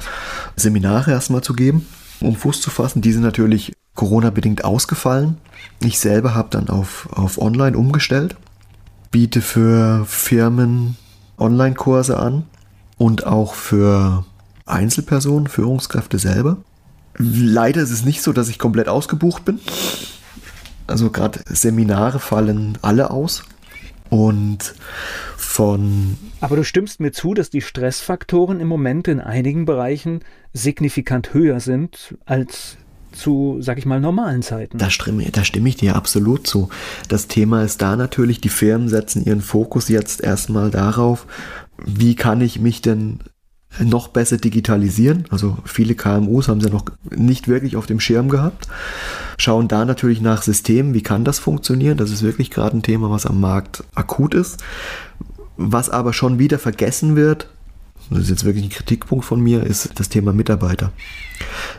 [0.55, 1.87] Seminare erstmal zu geben,
[2.19, 3.01] um Fuß zu fassen.
[3.01, 5.37] Die sind natürlich Corona-bedingt ausgefallen.
[5.81, 8.37] Ich selber habe dann auf, auf Online umgestellt,
[9.11, 10.95] biete für Firmen
[11.37, 12.45] Online-Kurse an
[12.97, 14.23] und auch für
[14.65, 16.57] Einzelpersonen, Führungskräfte selber.
[17.17, 19.59] Leider ist es nicht so, dass ich komplett ausgebucht bin.
[20.85, 23.43] Also gerade Seminare fallen alle aus.
[24.09, 24.75] Und
[25.35, 26.17] von.
[26.39, 30.21] Aber du stimmst mir zu, dass die Stressfaktoren im Moment in einigen Bereichen
[30.53, 32.77] signifikant höher sind als
[33.11, 34.77] zu, sag ich mal, normalen Zeiten.
[34.77, 36.69] Da stimme, da stimme ich dir absolut zu.
[37.07, 41.25] Das Thema ist da natürlich, die Firmen setzen ihren Fokus jetzt erstmal darauf,
[41.85, 43.19] wie kann ich mich denn
[43.79, 45.25] noch besser digitalisieren.
[45.29, 48.67] Also viele KMUs haben sie noch nicht wirklich auf dem Schirm gehabt.
[49.37, 51.97] Schauen da natürlich nach Systemen, wie kann das funktionieren.
[51.97, 54.63] Das ist wirklich gerade ein Thema, was am Markt akut ist.
[55.57, 57.49] Was aber schon wieder vergessen wird,
[58.09, 60.91] das ist jetzt wirklich ein Kritikpunkt von mir, ist das Thema Mitarbeiter.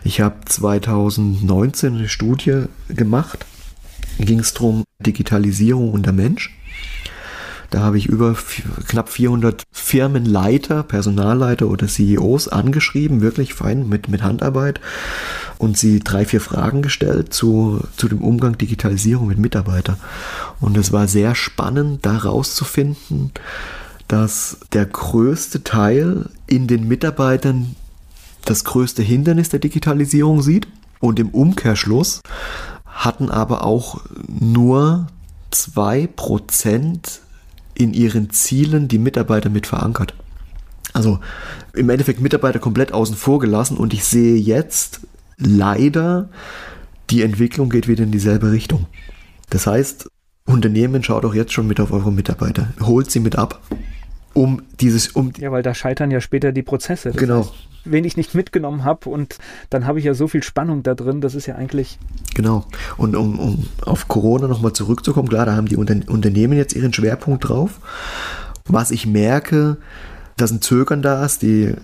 [0.04, 3.46] Ich habe 2019 eine Studie gemacht,
[4.18, 6.54] ging es darum, Digitalisierung und der Mensch.
[7.70, 8.34] Da habe ich über
[8.86, 14.80] knapp 400 Firmenleiter, Personalleiter oder CEOs angeschrieben, wirklich fein mit, mit Handarbeit
[15.58, 19.98] und sie drei, vier Fragen gestellt zu, zu dem Umgang Digitalisierung mit Mitarbeitern.
[20.60, 23.32] Und es war sehr spannend, da rauszufinden,
[24.08, 27.76] dass der größte Teil in den Mitarbeitern
[28.44, 30.66] das größte Hindernis der Digitalisierung sieht
[31.00, 32.22] und im Umkehrschluss
[32.86, 35.06] hatten aber auch nur
[35.52, 37.20] 2%
[37.74, 40.14] in ihren Zielen die Mitarbeiter mit verankert.
[40.94, 41.20] Also
[41.74, 45.00] im Endeffekt Mitarbeiter komplett außen vor gelassen und ich sehe jetzt
[45.36, 46.30] leider,
[47.10, 48.86] die Entwicklung geht wieder in dieselbe Richtung.
[49.50, 50.08] Das heißt,
[50.46, 53.60] Unternehmen schaut auch jetzt schon mit auf eure Mitarbeiter, holt sie mit ab
[54.38, 57.10] um dieses, um ja, weil da scheitern ja später die Prozesse.
[57.10, 57.40] Das genau.
[57.40, 57.52] Heißt,
[57.84, 59.38] wen ich nicht mitgenommen habe und
[59.70, 61.98] dann habe ich ja so viel Spannung da drin, das ist ja eigentlich.
[62.34, 62.64] Genau.
[62.96, 66.92] Und um, um auf Corona nochmal zurückzukommen, klar, da haben die Unter Unternehmen jetzt ihren
[66.92, 67.80] Schwerpunkt drauf.
[68.66, 69.78] Was ich merke,
[70.36, 71.74] dass ein Zögern da ist, die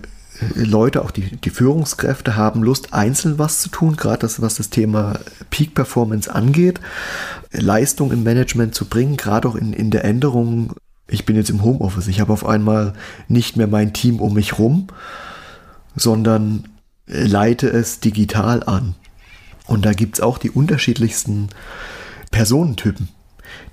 [0.55, 4.69] Leute, auch die, die Führungskräfte haben Lust, einzeln was zu tun, gerade das, was das
[4.69, 6.79] Thema Peak Performance angeht,
[7.51, 10.75] Leistung im Management zu bringen, gerade auch in, in der Änderung
[11.07, 12.93] ich bin jetzt im Homeoffice, ich habe auf einmal
[13.27, 14.87] nicht mehr mein Team um mich rum,
[15.95, 16.67] sondern
[17.07, 18.95] leite es digital an.
[19.67, 21.49] Und da gibt es auch die unterschiedlichsten
[22.31, 23.09] Personentypen.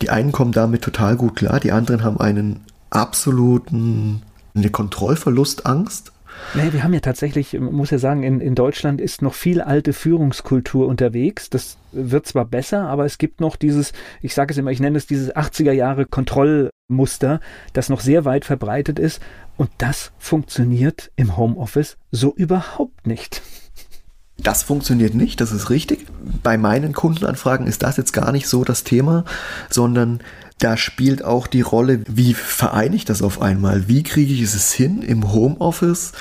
[0.00, 2.60] Die einen kommen damit total gut klar, die anderen haben einen
[2.90, 4.22] absoluten,
[4.54, 6.11] eine Kontrollverlustangst
[6.54, 9.92] Nee, wir haben ja tatsächlich, muss ja sagen, in, in Deutschland ist noch viel alte
[9.92, 11.48] Führungskultur unterwegs.
[11.48, 14.98] Das wird zwar besser, aber es gibt noch dieses, ich sage es immer, ich nenne
[14.98, 17.40] es dieses 80er Jahre Kontrollmuster,
[17.72, 19.22] das noch sehr weit verbreitet ist.
[19.56, 23.42] Und das funktioniert im Homeoffice so überhaupt nicht.
[24.38, 26.06] Das funktioniert nicht, das ist richtig.
[26.42, 29.24] Bei meinen Kundenanfragen ist das jetzt gar nicht so das Thema,
[29.70, 30.20] sondern
[30.62, 33.88] da spielt auch die Rolle, wie vereine ich das auf einmal?
[33.88, 36.12] Wie kriege ich es hin, im Homeoffice,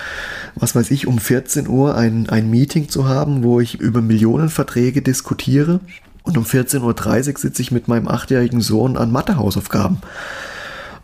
[0.55, 5.03] was weiß ich, um 14 Uhr ein, ein Meeting zu haben, wo ich über Millionenverträge
[5.03, 5.79] diskutiere
[6.23, 9.99] und um 14.30 Uhr sitze ich mit meinem achtjährigen Sohn an Mathehausaufgaben.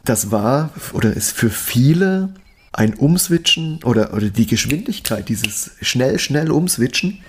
[0.04, 2.34] Das war oder ist für viele
[2.74, 7.20] ein Umswitchen oder, oder die Geschwindigkeit, dieses schnell, schnell Umswitchen,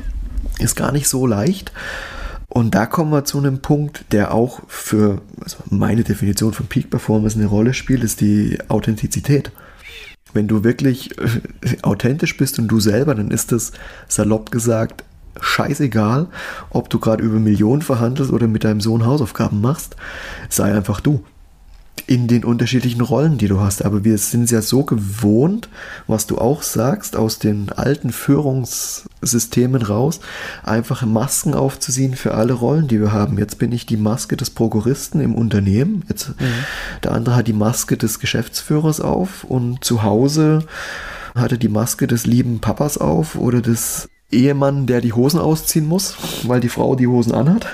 [0.59, 1.71] ist gar nicht so leicht.
[2.59, 6.91] Und da kommen wir zu einem Punkt, der auch für also meine Definition von Peak
[6.91, 9.53] Performance eine Rolle spielt, ist die Authentizität.
[10.33, 13.71] Wenn du wirklich äh, authentisch bist und du selber, dann ist das
[14.09, 15.05] salopp gesagt
[15.41, 16.27] scheißegal,
[16.71, 19.95] ob du gerade über Millionen verhandelst oder mit deinem Sohn Hausaufgaben machst.
[20.49, 21.23] Sei einfach du
[22.07, 23.85] in den unterschiedlichen Rollen, die du hast.
[23.85, 25.69] Aber wir sind ja so gewohnt,
[26.07, 30.21] was du auch sagst, aus den alten Führungssystemen raus,
[30.63, 33.39] einfach Masken aufzuziehen für alle Rollen, die wir haben.
[33.39, 36.05] Jetzt bin ich die Maske des Prokuristen im Unternehmen.
[36.09, 36.65] Jetzt, mhm.
[37.05, 40.61] Der andere hat die Maske des Geschäftsführers auf und zu Hause
[41.35, 45.87] hat er die Maske des lieben Papas auf oder des Ehemann, der die Hosen ausziehen
[45.87, 47.67] muss, weil die Frau die Hosen anhat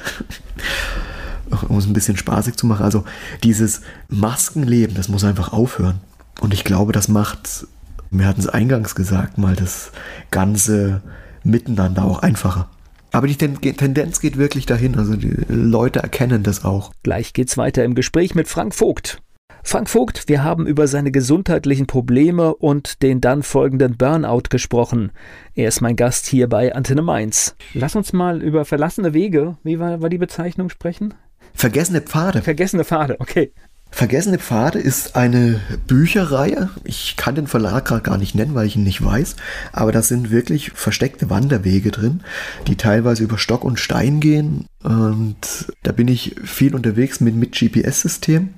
[1.68, 2.84] um es ein bisschen spaßig zu machen.
[2.84, 3.05] Also
[3.42, 6.01] dieses Maskenleben, das muss einfach aufhören.
[6.40, 7.66] Und ich glaube, das macht,
[8.11, 9.92] wir hatten es eingangs gesagt, mal das
[10.30, 11.03] ganze
[11.42, 12.68] Miteinander auch einfacher.
[13.12, 14.99] Aber die Tendenz geht wirklich dahin.
[14.99, 16.92] Also die Leute erkennen das auch.
[17.05, 19.22] Gleich geht's weiter im Gespräch mit Frank Vogt.
[19.66, 25.11] Frank Vogt, wir haben über seine gesundheitlichen Probleme und den dann folgenden Burnout gesprochen.
[25.55, 27.57] Er ist mein Gast hier bei Antenne Mainz.
[27.72, 31.14] Lass uns mal über verlassene Wege, wie war, war die Bezeichnung, sprechen?
[31.55, 32.42] Vergessene Pfade.
[32.42, 33.52] Vergessene Pfade, okay.
[33.90, 36.68] Vergessene Pfade ist eine Bücherreihe.
[36.82, 39.36] Ich kann den Verlag gerade gar nicht nennen, weil ich ihn nicht weiß.
[39.72, 42.22] Aber da sind wirklich versteckte Wanderwege drin,
[42.66, 44.66] die teilweise über Stock und Stein gehen.
[44.82, 48.48] Und da bin ich viel unterwegs mit, mit GPS-System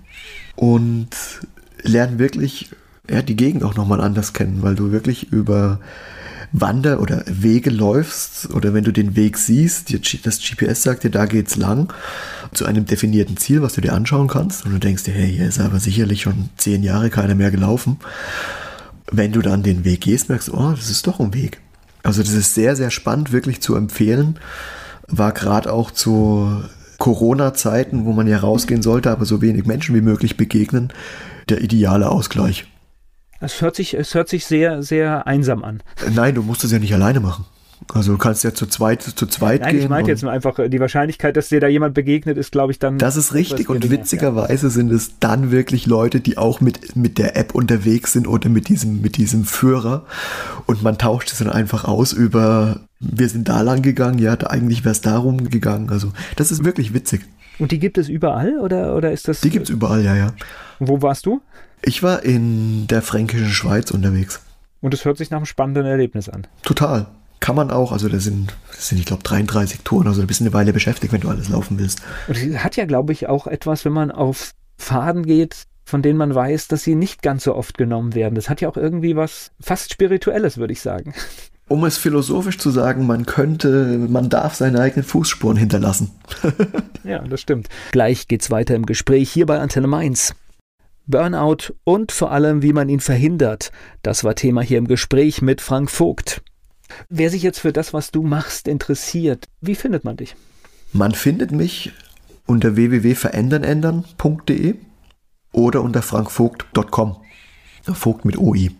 [0.55, 1.11] und
[1.82, 2.70] lerne wirklich
[3.11, 5.80] ja, die Gegend auch nochmal anders kennen, weil du wirklich über
[6.53, 9.92] Wander- oder Wege läufst oder wenn du den Weg siehst,
[10.24, 11.92] das GPS sagt dir, da geht's lang,
[12.53, 15.49] zu einem definierten Ziel, was du dir anschauen kannst und du denkst dir, hey, hier
[15.49, 17.99] ist aber sicherlich schon zehn Jahre keiner mehr gelaufen.
[19.11, 21.61] Wenn du dann den Weg gehst, merkst du, oh, das ist doch ein Weg.
[22.03, 24.38] Also das ist sehr, sehr spannend, wirklich zu empfehlen.
[25.09, 26.62] War gerade auch zu
[26.99, 30.92] Corona-Zeiten, wo man ja rausgehen sollte, aber so wenig Menschen wie möglich begegnen,
[31.49, 32.66] der ideale Ausgleich.
[33.41, 35.82] Es hört sich, es hört sich sehr, sehr einsam an.
[36.14, 37.45] Nein, du musst es ja nicht alleine machen.
[37.93, 39.82] Also du kannst ja zu zweit, zu zweit Nein, gehen.
[39.82, 42.78] Ich meinte jetzt nur einfach, die Wahrscheinlichkeit, dass dir da jemand begegnet, ist, glaube ich,
[42.78, 42.99] dann.
[42.99, 44.70] Das ist richtig und witzigerweise ja.
[44.70, 48.68] sind es dann wirklich Leute, die auch mit, mit der App unterwegs sind oder mit
[48.68, 50.07] diesem, mit diesem Führer
[50.66, 54.84] und man tauscht es dann einfach aus über, wir sind da lang gegangen, ja, eigentlich
[54.84, 55.91] wäre es darum gegangen.
[55.91, 57.26] Also das ist wirklich witzig.
[57.59, 59.41] Und die gibt es überall oder, oder ist das?
[59.41, 60.32] Die gibt es überall, ja, ja.
[60.78, 61.41] Wo warst du?
[61.83, 64.41] Ich war in der fränkischen Schweiz unterwegs.
[64.81, 66.47] Und es hört sich nach einem spannenden Erlebnis an.
[66.62, 67.07] Total.
[67.41, 70.47] Kann man auch, also das sind, das sind ich glaube, 33 Touren, also ein bisschen
[70.47, 72.01] eine Weile beschäftigt, wenn du alles laufen willst.
[72.29, 76.18] Und es hat ja, glaube ich, auch etwas, wenn man auf Faden geht, von denen
[76.18, 78.35] man weiß, dass sie nicht ganz so oft genommen werden.
[78.35, 81.14] Das hat ja auch irgendwie was fast Spirituelles, würde ich sagen.
[81.68, 86.12] Um es philosophisch zu sagen, man könnte, man darf seine eigenen Fußspuren hinterlassen.
[87.05, 87.68] ja, das stimmt.
[87.91, 90.35] Gleich geht's weiter im Gespräch hier bei Antenne Mainz.
[91.07, 93.70] Burnout und vor allem, wie man ihn verhindert.
[94.02, 96.42] Das war Thema hier im Gespräch mit Frank Vogt.
[97.09, 100.36] Wer sich jetzt für das, was du machst, interessiert, wie findet man dich?
[100.92, 101.92] Man findet mich
[102.46, 104.74] unter www.verändernändern.de
[105.52, 107.16] oder unter frankvogt.com.
[107.92, 108.72] Vogt mit OI.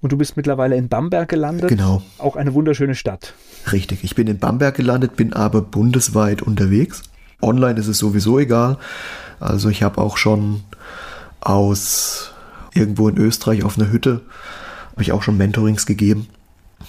[0.00, 1.68] Und du bist mittlerweile in Bamberg gelandet.
[1.68, 2.02] Genau.
[2.16, 3.34] Auch eine wunderschöne Stadt.
[3.70, 4.02] Richtig.
[4.02, 7.02] Ich bin in Bamberg gelandet, bin aber bundesweit unterwegs.
[7.42, 8.78] Online ist es sowieso egal.
[9.40, 10.62] Also ich habe auch schon
[11.40, 12.32] aus
[12.74, 14.22] irgendwo in Österreich auf einer Hütte,
[14.92, 16.28] habe ich auch schon Mentorings gegeben.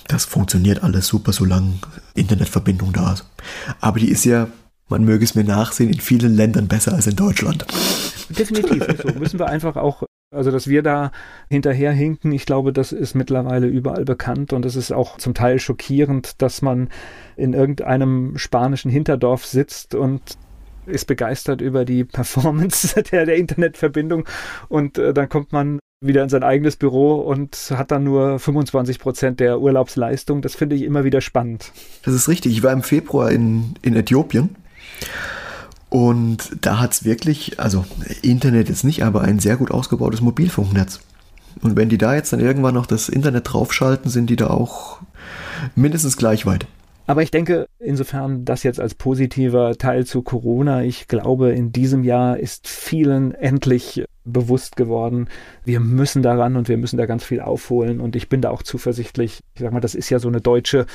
[0.07, 1.73] Das funktioniert alles super, solange
[2.13, 3.25] Internetverbindung da ist.
[3.79, 4.47] Aber die ist ja,
[4.89, 7.65] man möge es mir nachsehen, in vielen Ländern besser als in Deutschland.
[8.29, 8.85] Definitiv.
[9.03, 11.11] So müssen wir einfach auch, also dass wir da
[11.49, 16.41] hinterherhinken, ich glaube, das ist mittlerweile überall bekannt und es ist auch zum Teil schockierend,
[16.41, 16.89] dass man
[17.35, 20.21] in irgendeinem spanischen Hinterdorf sitzt und
[20.85, 24.25] ist begeistert über die Performance der, der Internetverbindung
[24.69, 28.97] und äh, dann kommt man wieder in sein eigenes Büro und hat dann nur 25
[28.97, 30.41] Prozent der Urlaubsleistung.
[30.41, 31.71] Das finde ich immer wieder spannend.
[32.03, 32.53] Das ist richtig.
[32.53, 34.55] Ich war im Februar in, in Äthiopien
[35.91, 37.85] und da hat es wirklich, also
[38.21, 41.01] Internet ist nicht, aber ein sehr gut ausgebautes Mobilfunknetz.
[41.61, 44.99] Und wenn die da jetzt dann irgendwann noch das Internet draufschalten, sind die da auch
[45.75, 46.65] mindestens gleich weit.
[47.11, 52.05] Aber ich denke, insofern das jetzt als positiver Teil zu Corona, ich glaube, in diesem
[52.05, 55.27] Jahr ist vielen endlich bewusst geworden,
[55.65, 57.99] wir müssen daran und wir müssen da ganz viel aufholen.
[57.99, 59.41] Und ich bin da auch zuversichtlich.
[59.55, 60.85] Ich sag mal, das ist ja so eine deutsche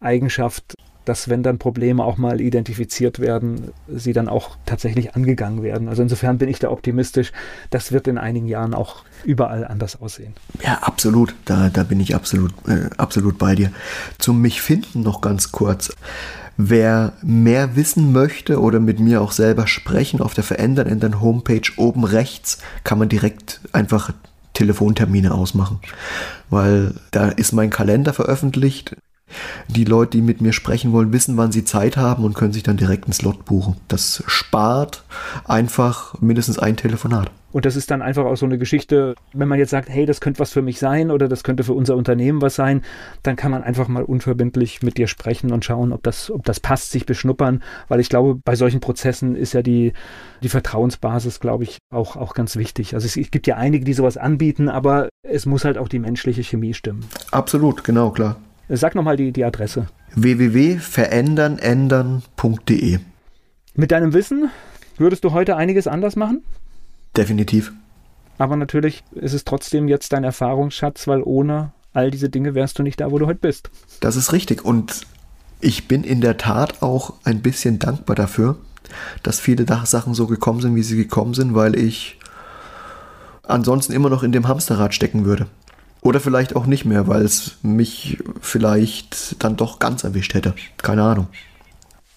[0.00, 0.76] Eigenschaft,
[1.06, 5.88] dass wenn dann Probleme auch mal identifiziert werden, sie dann auch tatsächlich angegangen werden.
[5.88, 7.32] Also insofern bin ich da optimistisch.
[7.70, 10.34] Das wird in einigen Jahren auch überall anders aussehen.
[10.62, 11.34] Ja, absolut.
[11.44, 13.70] Da, da bin ich absolut, äh, absolut bei dir.
[14.18, 15.94] Zum mich finden noch ganz kurz.
[16.58, 21.70] Wer mehr wissen möchte oder mit mir auch selber sprechen, auf der Verändern ändern Homepage
[21.76, 24.12] oben rechts kann man direkt einfach
[24.54, 25.80] Telefontermine ausmachen,
[26.48, 28.96] weil da ist mein Kalender veröffentlicht.
[29.68, 32.62] Die Leute, die mit mir sprechen wollen, wissen, wann sie Zeit haben und können sich
[32.62, 33.76] dann direkt einen Slot buchen.
[33.88, 35.04] Das spart
[35.44, 37.30] einfach mindestens ein Telefonat.
[37.56, 40.20] Und das ist dann einfach auch so eine Geschichte, wenn man jetzt sagt, hey, das
[40.20, 42.82] könnte was für mich sein oder das könnte für unser Unternehmen was sein,
[43.22, 46.60] dann kann man einfach mal unverbindlich mit dir sprechen und schauen, ob das, ob das
[46.60, 49.94] passt, sich beschnuppern, weil ich glaube, bei solchen Prozessen ist ja die,
[50.42, 52.94] die Vertrauensbasis, glaube ich, auch, auch ganz wichtig.
[52.94, 55.98] Also es, es gibt ja einige, die sowas anbieten, aber es muss halt auch die
[55.98, 57.06] menschliche Chemie stimmen.
[57.30, 58.36] Absolut, genau, klar.
[58.68, 59.86] Sag nochmal die, die Adresse.
[60.14, 62.98] www.verändernändern.de
[63.74, 64.50] Mit deinem Wissen
[64.98, 66.42] würdest du heute einiges anders machen?
[67.16, 67.72] Definitiv.
[68.38, 72.82] Aber natürlich ist es trotzdem jetzt dein Erfahrungsschatz, weil ohne all diese Dinge wärst du
[72.82, 73.70] nicht da, wo du heute bist.
[74.00, 74.64] Das ist richtig.
[74.64, 75.06] Und
[75.60, 78.58] Ich bin in der Tat auch ein bisschen dankbar dafür,
[79.22, 82.18] dass viele Sachen so gekommen sind, wie sie gekommen sind, weil ich
[83.42, 85.46] ansonsten immer noch in dem Hamsterrad stecken würde.
[86.06, 90.54] Oder vielleicht auch nicht mehr, weil es mich vielleicht dann doch ganz erwischt hätte.
[90.76, 91.26] Keine Ahnung.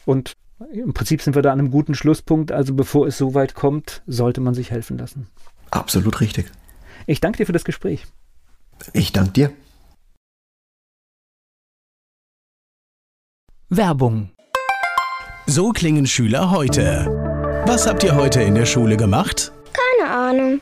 [0.05, 0.33] Und
[0.71, 2.51] im Prinzip sind wir da an einem guten Schlusspunkt.
[2.51, 5.27] Also bevor es so weit kommt, sollte man sich helfen lassen.
[5.71, 6.51] Absolut richtig.
[7.07, 8.05] Ich danke dir für das Gespräch.
[8.93, 9.51] Ich danke dir.
[13.69, 14.29] Werbung.
[15.47, 17.07] So klingen Schüler heute.
[17.65, 19.51] Was habt ihr heute in der Schule gemacht?
[19.73, 20.61] Keine Ahnung.